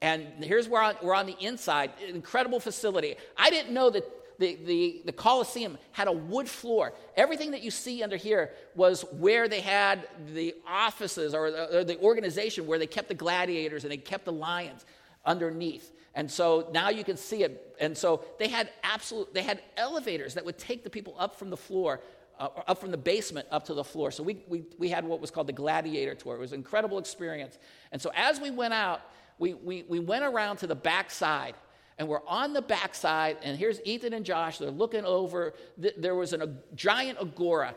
[0.02, 3.16] And here's where we're on the inside, incredible facility.
[3.38, 4.04] I didn't know that
[4.38, 6.92] the, the, the Colosseum had a wood floor.
[7.16, 11.84] Everything that you see under here was where they had the offices or the, or
[11.84, 14.84] the organization where they kept the gladiators and they kept the lions
[15.24, 15.90] underneath.
[16.18, 17.76] And so now you can see it.
[17.78, 21.48] And so they had absolute, they had elevators that would take the people up from
[21.48, 22.00] the floor,
[22.40, 24.10] uh, up from the basement up to the floor.
[24.10, 26.34] So we, we, we had what was called the gladiator tour.
[26.34, 27.56] It was an incredible experience.
[27.92, 29.00] And so as we went out,
[29.38, 31.54] we, we, we went around to the back side.
[31.98, 34.58] And we're on the backside, and here's Ethan and Josh.
[34.58, 35.54] They're looking over.
[35.76, 37.76] There was an, a giant agora.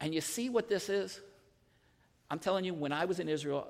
[0.00, 1.20] And you see what this is?
[2.30, 3.68] I'm telling you, when I was in Israel,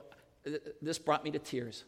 [0.80, 1.84] this brought me to tears.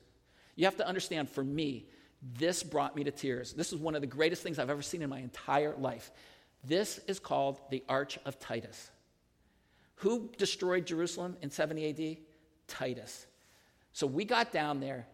[0.57, 1.87] You have to understand, for me,
[2.33, 3.53] this brought me to tears.
[3.53, 6.11] This is one of the greatest things I've ever seen in my entire life.
[6.65, 8.91] This is called the Arch of Titus.
[9.97, 12.17] Who destroyed Jerusalem in 70 AD?
[12.67, 13.27] Titus.
[13.93, 15.07] So we got down there,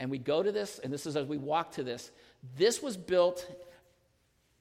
[0.00, 2.12] And we go to this, and this is as we walk to this.
[2.56, 3.44] This was built,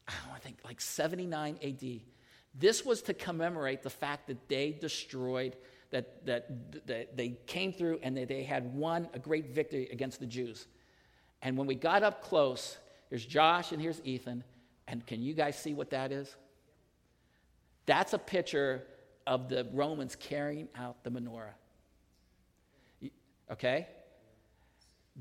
[0.08, 2.02] I, I think like 79 AD.
[2.56, 5.56] This was to commemorate the fact that they destroyed,
[5.92, 10.20] that, that, that they came through and that they had won a great victory against
[10.20, 10.66] the Jews.
[11.48, 12.78] And when we got up close,
[13.10, 14.44] here's Josh and here's Ethan.
[14.86, 16.36] And can you guys see what that is?
[17.86, 18.84] That's a picture
[19.26, 21.54] of the Romans carrying out the menorah.
[23.50, 23.88] Okay?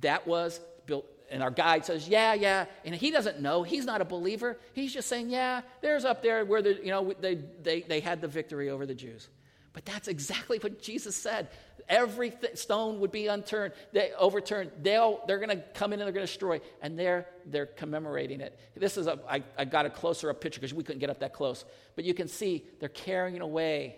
[0.01, 2.65] That was built, and our guide says, Yeah, yeah.
[2.85, 3.63] And he doesn't know.
[3.63, 4.59] He's not a believer.
[4.73, 8.21] He's just saying, Yeah, there's up there where the, you know, they, they, they had
[8.21, 9.29] the victory over the Jews.
[9.73, 11.51] But that's exactly what Jesus said.
[11.89, 14.73] Every th- stone would be unturned, they overturned.
[14.83, 16.61] They'll, they're going to come in and they're going to destroy.
[16.83, 18.59] And they're, they're commemorating it.
[18.75, 21.21] This is a, I, I got a closer up picture because we couldn't get up
[21.21, 21.65] that close.
[21.95, 23.97] But you can see they're carrying away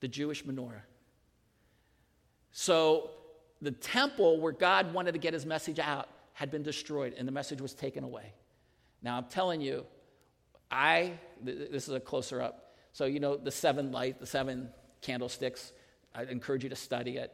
[0.00, 0.82] the Jewish menorah.
[2.52, 3.10] So
[3.62, 7.32] the temple where God wanted to get his message out had been destroyed and the
[7.32, 8.32] message was taken away.
[9.02, 9.86] Now I'm telling you,
[10.70, 12.74] I, this is a closer up.
[12.92, 14.70] So, you know, the seven light, the seven
[15.00, 15.72] candlesticks,
[16.14, 17.32] I encourage you to study it.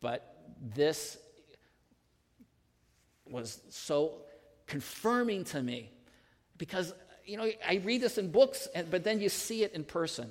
[0.00, 0.36] But
[0.74, 1.18] this
[3.28, 4.22] was so
[4.66, 5.90] confirming to me
[6.58, 6.94] because,
[7.24, 10.30] you know, I read this in books, but then you see it in person.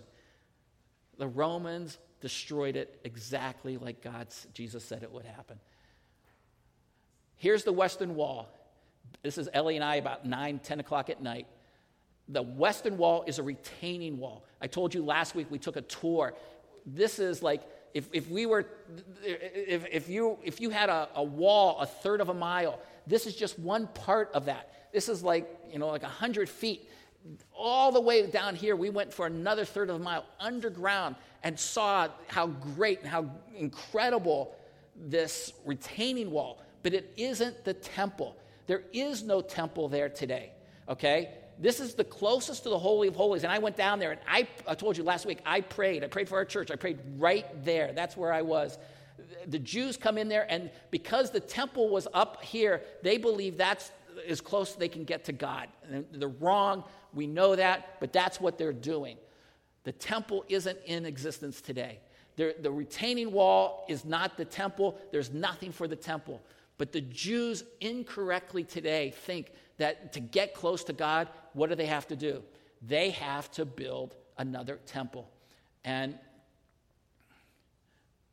[1.18, 5.60] The Romans destroyed it exactly like God's Jesus said it would happen.
[7.38, 8.50] Here's the Western Wall.
[9.22, 11.48] This is Ellie and I about 9, 10 o'clock at night.
[12.28, 14.46] The Western Wall is a retaining wall.
[14.62, 16.34] I told you last week we took a tour.
[16.86, 17.62] This is like
[17.96, 18.66] if, if we were,
[19.24, 23.26] if, if, you, if you had a, a wall a third of a mile, this
[23.26, 24.92] is just one part of that.
[24.92, 26.90] This is like, you know, like 100 feet
[27.56, 31.58] all the way down here, we went for another third of a mile underground and
[31.58, 34.56] saw how great and how incredible
[34.96, 36.62] this retaining wall.
[36.84, 38.36] But it isn't the temple.
[38.68, 40.52] There is no temple there today,
[40.90, 41.30] okay?
[41.60, 43.44] This is the closest to the Holy of Holies.
[43.44, 46.04] And I went down there and I, I told you last week, I prayed.
[46.04, 46.72] I prayed for our church.
[46.72, 47.94] I prayed right there.
[47.94, 48.78] That's where I was.
[49.48, 53.92] The Jews come in there, and because the temple was up here, they believe that's
[54.28, 55.68] as close as they can get to God.
[55.90, 56.84] And they're wrong.
[57.14, 59.18] We know that, but that's what they're doing.
[59.84, 62.00] The temple isn't in existence today.
[62.36, 64.98] the retaining wall is not the temple.
[65.12, 66.42] There's nothing for the temple.
[66.78, 71.88] But the Jews incorrectly today think that to get close to God, what do they
[71.88, 72.44] have to do?
[72.82, 75.30] They have to build another temple.
[75.84, 76.18] And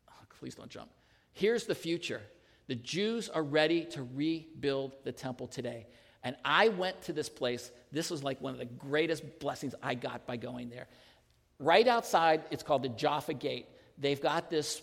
[0.09, 0.91] oh, please don't jump.
[1.33, 2.21] Here's the future
[2.67, 5.87] the Jews are ready to rebuild the temple today.
[6.23, 7.71] And I went to this place.
[7.91, 10.87] This was like one of the greatest blessings I got by going there.
[11.59, 13.67] Right outside, it's called the Jaffa Gate.
[13.99, 14.81] They've got this,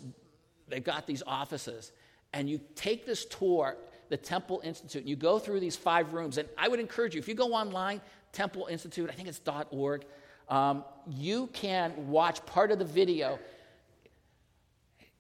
[0.68, 1.92] they've got these offices.
[2.34, 3.78] And you take this tour,
[4.10, 6.38] the Temple Institute, and you go through these five rooms.
[6.38, 10.06] And I would encourage you, if you go online, Temple Institute, I think it's .org,
[10.50, 13.40] um, you can watch part of the video.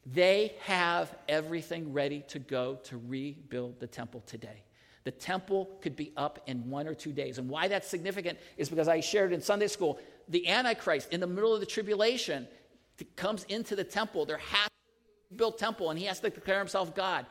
[0.05, 4.63] They have everything ready to go to rebuild the temple today.
[5.03, 7.37] The temple could be up in one or two days.
[7.37, 11.27] And why that's significant is because I shared in Sunday school the Antichrist in the
[11.27, 12.47] middle of the tribulation
[13.15, 14.25] comes into the temple.
[14.25, 17.25] There has to be built temple, and he has to declare himself God.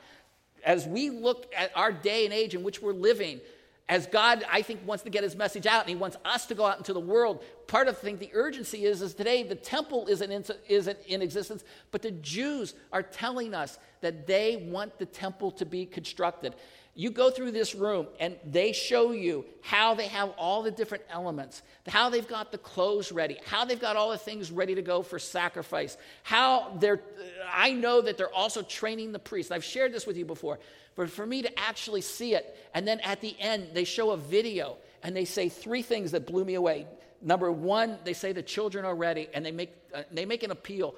[0.64, 3.40] As we look at our day and age in which we're living,
[3.88, 6.54] as God, I think, wants to get his message out and he wants us to
[6.54, 9.54] go out into the world, part of the thing, the urgency is, is today the
[9.54, 14.98] temple isn't in, isn't in existence, but the Jews are telling us that they want
[14.98, 16.54] the temple to be constructed.
[16.98, 21.04] You go through this room and they show you how they have all the different
[21.08, 24.82] elements, how they've got the clothes ready, how they've got all the things ready to
[24.82, 27.00] go for sacrifice, how they're,
[27.48, 29.52] I know that they're also training the priests.
[29.52, 30.58] I've shared this with you before,
[30.96, 34.16] but for me to actually see it, and then at the end, they show a
[34.16, 36.88] video and they say three things that blew me away.
[37.22, 40.50] Number one, they say the children are ready, and they make, uh, they make an
[40.50, 40.96] appeal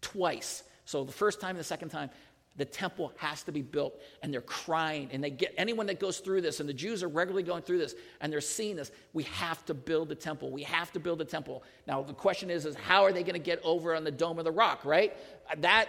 [0.00, 0.62] twice.
[0.84, 2.10] So the first time and the second time,
[2.58, 6.18] the temple has to be built and they're crying and they get anyone that goes
[6.18, 9.22] through this and the jews are regularly going through this and they're seeing this we
[9.22, 10.50] have to build the temple.
[10.50, 11.62] We have to build the temple.
[11.86, 14.38] Now the question is is how are they going to get over on the dome
[14.38, 15.16] of the rock right?
[15.58, 15.88] That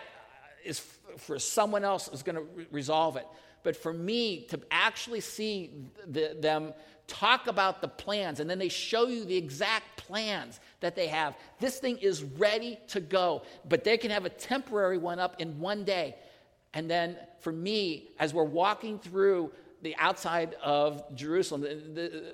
[0.64, 0.80] is
[1.18, 3.26] for someone else is going to re- resolve it.
[3.64, 5.72] But for me to actually see
[6.08, 6.74] the, them
[7.08, 11.36] talk about the plans and then they show you the exact plans that they have
[11.60, 13.42] this thing is ready to go.
[13.68, 16.16] But they can have a temporary one up in one day
[16.74, 19.52] and then for me, as we're walking through
[19.82, 22.34] the outside of Jerusalem, the,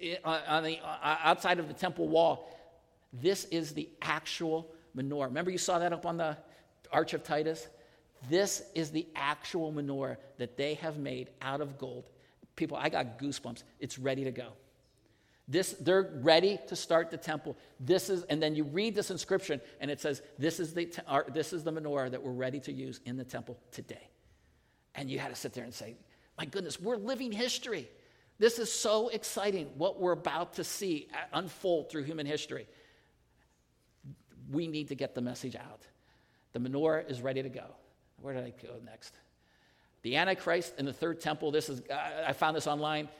[0.00, 2.50] the, on the uh, outside of the temple wall,
[3.12, 5.26] this is the actual menorah.
[5.26, 6.36] Remember, you saw that up on the
[6.92, 7.68] Arch of Titus?
[8.28, 12.10] This is the actual menorah that they have made out of gold.
[12.56, 13.64] People, I got goosebumps.
[13.80, 14.52] It's ready to go.
[15.46, 17.58] This, they're ready to start the temple.
[17.78, 21.26] This is, and then you read this inscription, and it says, "This is the our,
[21.28, 24.08] this is the menorah that we're ready to use in the temple today."
[24.94, 25.96] And you had to sit there and say,
[26.38, 27.90] "My goodness, we're living history.
[28.38, 29.70] This is so exciting.
[29.76, 32.66] What we're about to see uh, unfold through human history.
[34.50, 35.82] We need to get the message out.
[36.54, 37.66] The menorah is ready to go.
[38.20, 39.12] Where did I go next?
[40.02, 41.50] The Antichrist in the third temple.
[41.50, 43.10] This is I found this online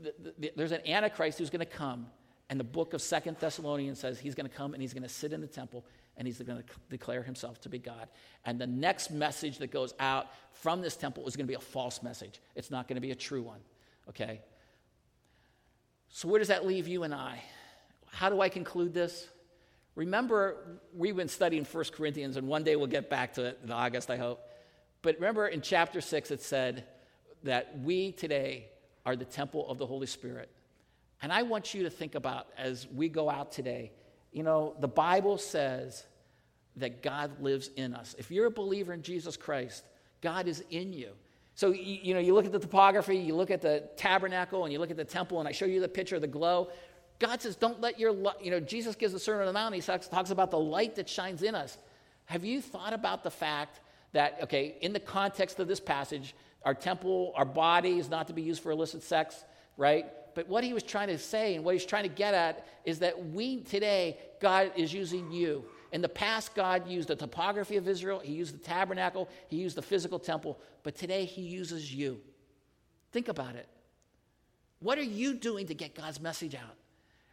[0.00, 2.06] the, the, there's an antichrist who's going to come
[2.48, 5.08] and the book of second thessalonians says he's going to come and he's going to
[5.08, 5.84] sit in the temple
[6.16, 8.08] and he's going to declare himself to be god.
[8.44, 11.60] And the next message that goes out from this temple is going to be a
[11.60, 12.40] false message.
[12.54, 13.60] It's not going to be a true one
[14.08, 14.40] okay?
[16.08, 17.42] So where does that leave you and i?
[18.10, 19.28] How do i conclude this?
[19.94, 23.70] Remember we've been studying First corinthians and one day we'll get back to it in
[23.70, 24.40] august i hope.
[25.02, 26.84] But remember in chapter 6 it said
[27.42, 28.68] that we today
[29.06, 30.50] are the temple of the Holy Spirit.
[31.22, 33.92] And I want you to think about as we go out today,
[34.32, 36.04] you know, the Bible says
[36.76, 38.14] that God lives in us.
[38.18, 39.84] If you're a believer in Jesus Christ,
[40.20, 41.12] God is in you.
[41.54, 44.78] So, you, know, you look at the topography, you look at the tabernacle, and you
[44.78, 46.68] look at the temple, and I show you the picture of the glow.
[47.18, 49.80] God says, don't let your, you know, Jesus gives the Sermon on the Mount, he
[49.80, 51.78] talks, talks about the light that shines in us.
[52.26, 53.80] Have you thought about the fact
[54.12, 56.34] that, okay, in the context of this passage,
[56.66, 59.44] our temple, our body is not to be used for illicit sex,
[59.76, 60.06] right?
[60.34, 62.98] But what he was trying to say and what he's trying to get at is
[62.98, 65.64] that we today, God is using you.
[65.92, 69.76] In the past, God used the topography of Israel, He used the tabernacle, He used
[69.76, 72.20] the physical temple, but today He uses you.
[73.12, 73.68] Think about it.
[74.80, 76.74] What are you doing to get God's message out?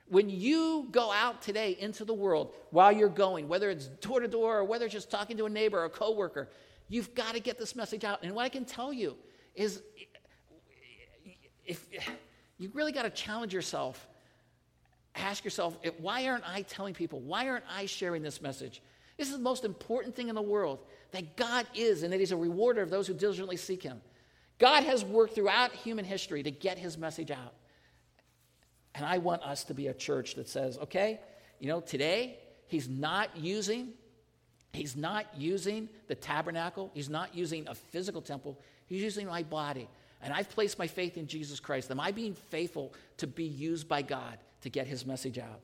[0.07, 4.27] When you go out today into the world while you're going, whether it's door to
[4.27, 6.49] door or whether it's just talking to a neighbor or a coworker,
[6.89, 8.23] You've got to get this message out.
[8.23, 9.15] And what I can tell you
[9.55, 9.81] is
[11.65, 11.87] if
[12.57, 14.07] you really got to challenge yourself,
[15.15, 17.19] ask yourself, why aren't I telling people?
[17.19, 18.81] Why aren't I sharing this message?
[19.17, 20.79] This is the most important thing in the world
[21.11, 24.01] that God is and that He's a rewarder of those who diligently seek Him.
[24.59, 27.53] God has worked throughout human history to get His message out.
[28.95, 31.19] And I want us to be a church that says, okay,
[31.59, 33.93] you know, today He's not using
[34.73, 39.87] He's not using the tabernacle, he's not using a physical temple, he's using my body.
[40.21, 41.91] And I've placed my faith in Jesus Christ.
[41.91, 45.59] Am I being faithful to be used by God to get his message out?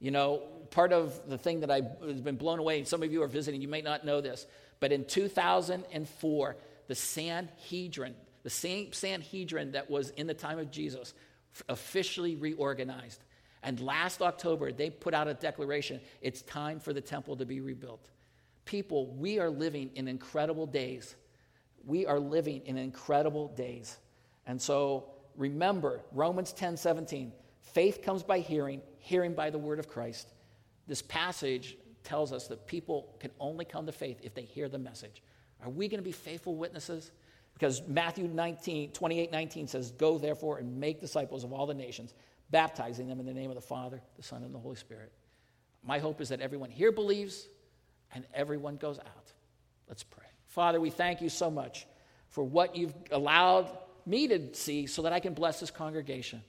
[0.00, 3.28] You know, part of the thing that I've been blown away, some of you are
[3.28, 4.46] visiting, you may not know this,
[4.80, 6.56] but in 2004,
[6.86, 11.12] the Sanhedrin, the same Sanhedrin that was in the time of Jesus,
[11.68, 13.22] officially reorganized.
[13.62, 17.60] And last October, they put out a declaration it's time for the temple to be
[17.60, 18.08] rebuilt
[18.64, 21.16] people, we are living in incredible days.
[21.84, 23.98] We are living in incredible days.
[24.46, 27.32] And so remember Romans 10 17.
[27.60, 30.28] Faith comes by hearing, hearing by the word of Christ.
[30.86, 34.78] This passage tells us that people can only come to faith if they hear the
[34.78, 35.22] message.
[35.62, 37.10] Are we going to be faithful witnesses?
[37.54, 42.14] Because Matthew 19, 28 19 says, Go therefore and make disciples of all the nations,
[42.50, 45.12] baptizing them in the name of the Father, the Son, and the Holy Spirit.
[45.82, 47.48] My hope is that everyone here believes,
[48.14, 49.32] and everyone goes out.
[49.88, 50.24] Let's pray.
[50.46, 51.86] Father, we thank you so much
[52.30, 53.70] for what you've allowed
[54.06, 56.42] me to see so that I can bless this congregation.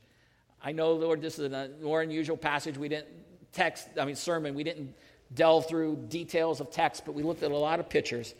[0.63, 2.77] I know, Lord, this is a more unusual passage.
[2.77, 3.07] We didn't
[3.51, 4.95] text, I mean, sermon, we didn't
[5.33, 8.33] delve through details of text, but we looked at a lot of pictures.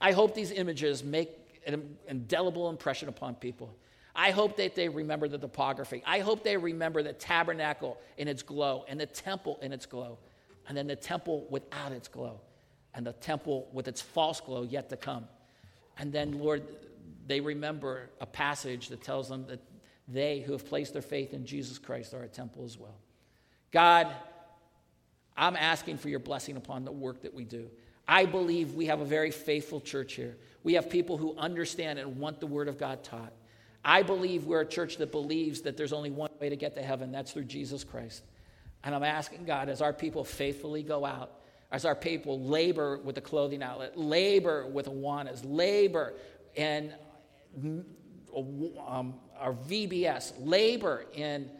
[0.00, 1.30] I hope these images make
[1.66, 3.74] an indelible impression upon people.
[4.14, 6.02] I hope that they remember the topography.
[6.06, 10.18] I hope they remember the tabernacle in its glow and the temple in its glow,
[10.66, 12.40] and then the temple without its glow
[12.94, 15.26] and the temple with its false glow yet to come.
[15.98, 16.62] And then, Lord,
[17.26, 19.60] they remember a passage that tells them that
[20.08, 22.98] they who have placed their faith in Jesus Christ are a temple as well.
[23.70, 24.08] God,
[25.36, 27.70] I'm asking for your blessing upon the work that we do.
[28.08, 30.36] I believe we have a very faithful church here.
[30.64, 33.32] We have people who understand and want the Word of God taught.
[33.84, 36.82] I believe we're a church that believes that there's only one way to get to
[36.82, 38.24] heaven, that's through Jesus Christ.
[38.82, 41.39] And I'm asking God, as our people faithfully go out,
[41.72, 46.14] as our people labor with the clothing outlet, labor with Awanas, labor
[46.54, 46.92] in
[48.86, 51.50] um, our VBS, labor in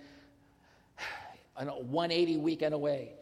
[1.57, 3.13] a 180 weekend away.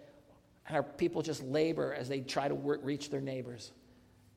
[0.67, 3.73] And our people just labor as they try to work, reach their neighbors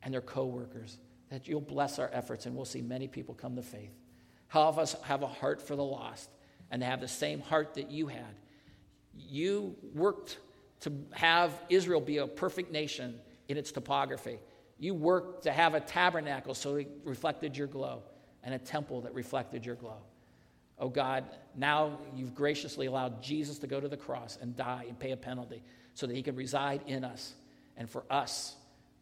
[0.04, 0.97] and their coworkers.
[1.30, 3.93] That you'll bless our efforts and we'll see many people come to faith.
[4.54, 6.30] Of us have a heart for the lost
[6.70, 8.36] and have the same heart that you had.
[9.16, 10.39] You worked
[10.82, 14.39] to have Israel be a perfect nation in its topography.
[14.77, 18.03] You worked to have a tabernacle so it reflected your glow
[18.43, 19.97] and a temple that reflected your glow.
[20.79, 21.25] Oh God,
[21.55, 25.17] now you've graciously allowed Jesus to go to the cross and die and pay a
[25.17, 25.61] penalty
[25.93, 27.36] so that he can reside in us.
[27.77, 28.55] And for us,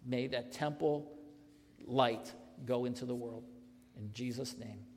[0.05, 1.09] may that temple
[1.85, 2.33] light
[2.65, 3.45] go into the world.
[3.97, 4.88] In Jesus' name.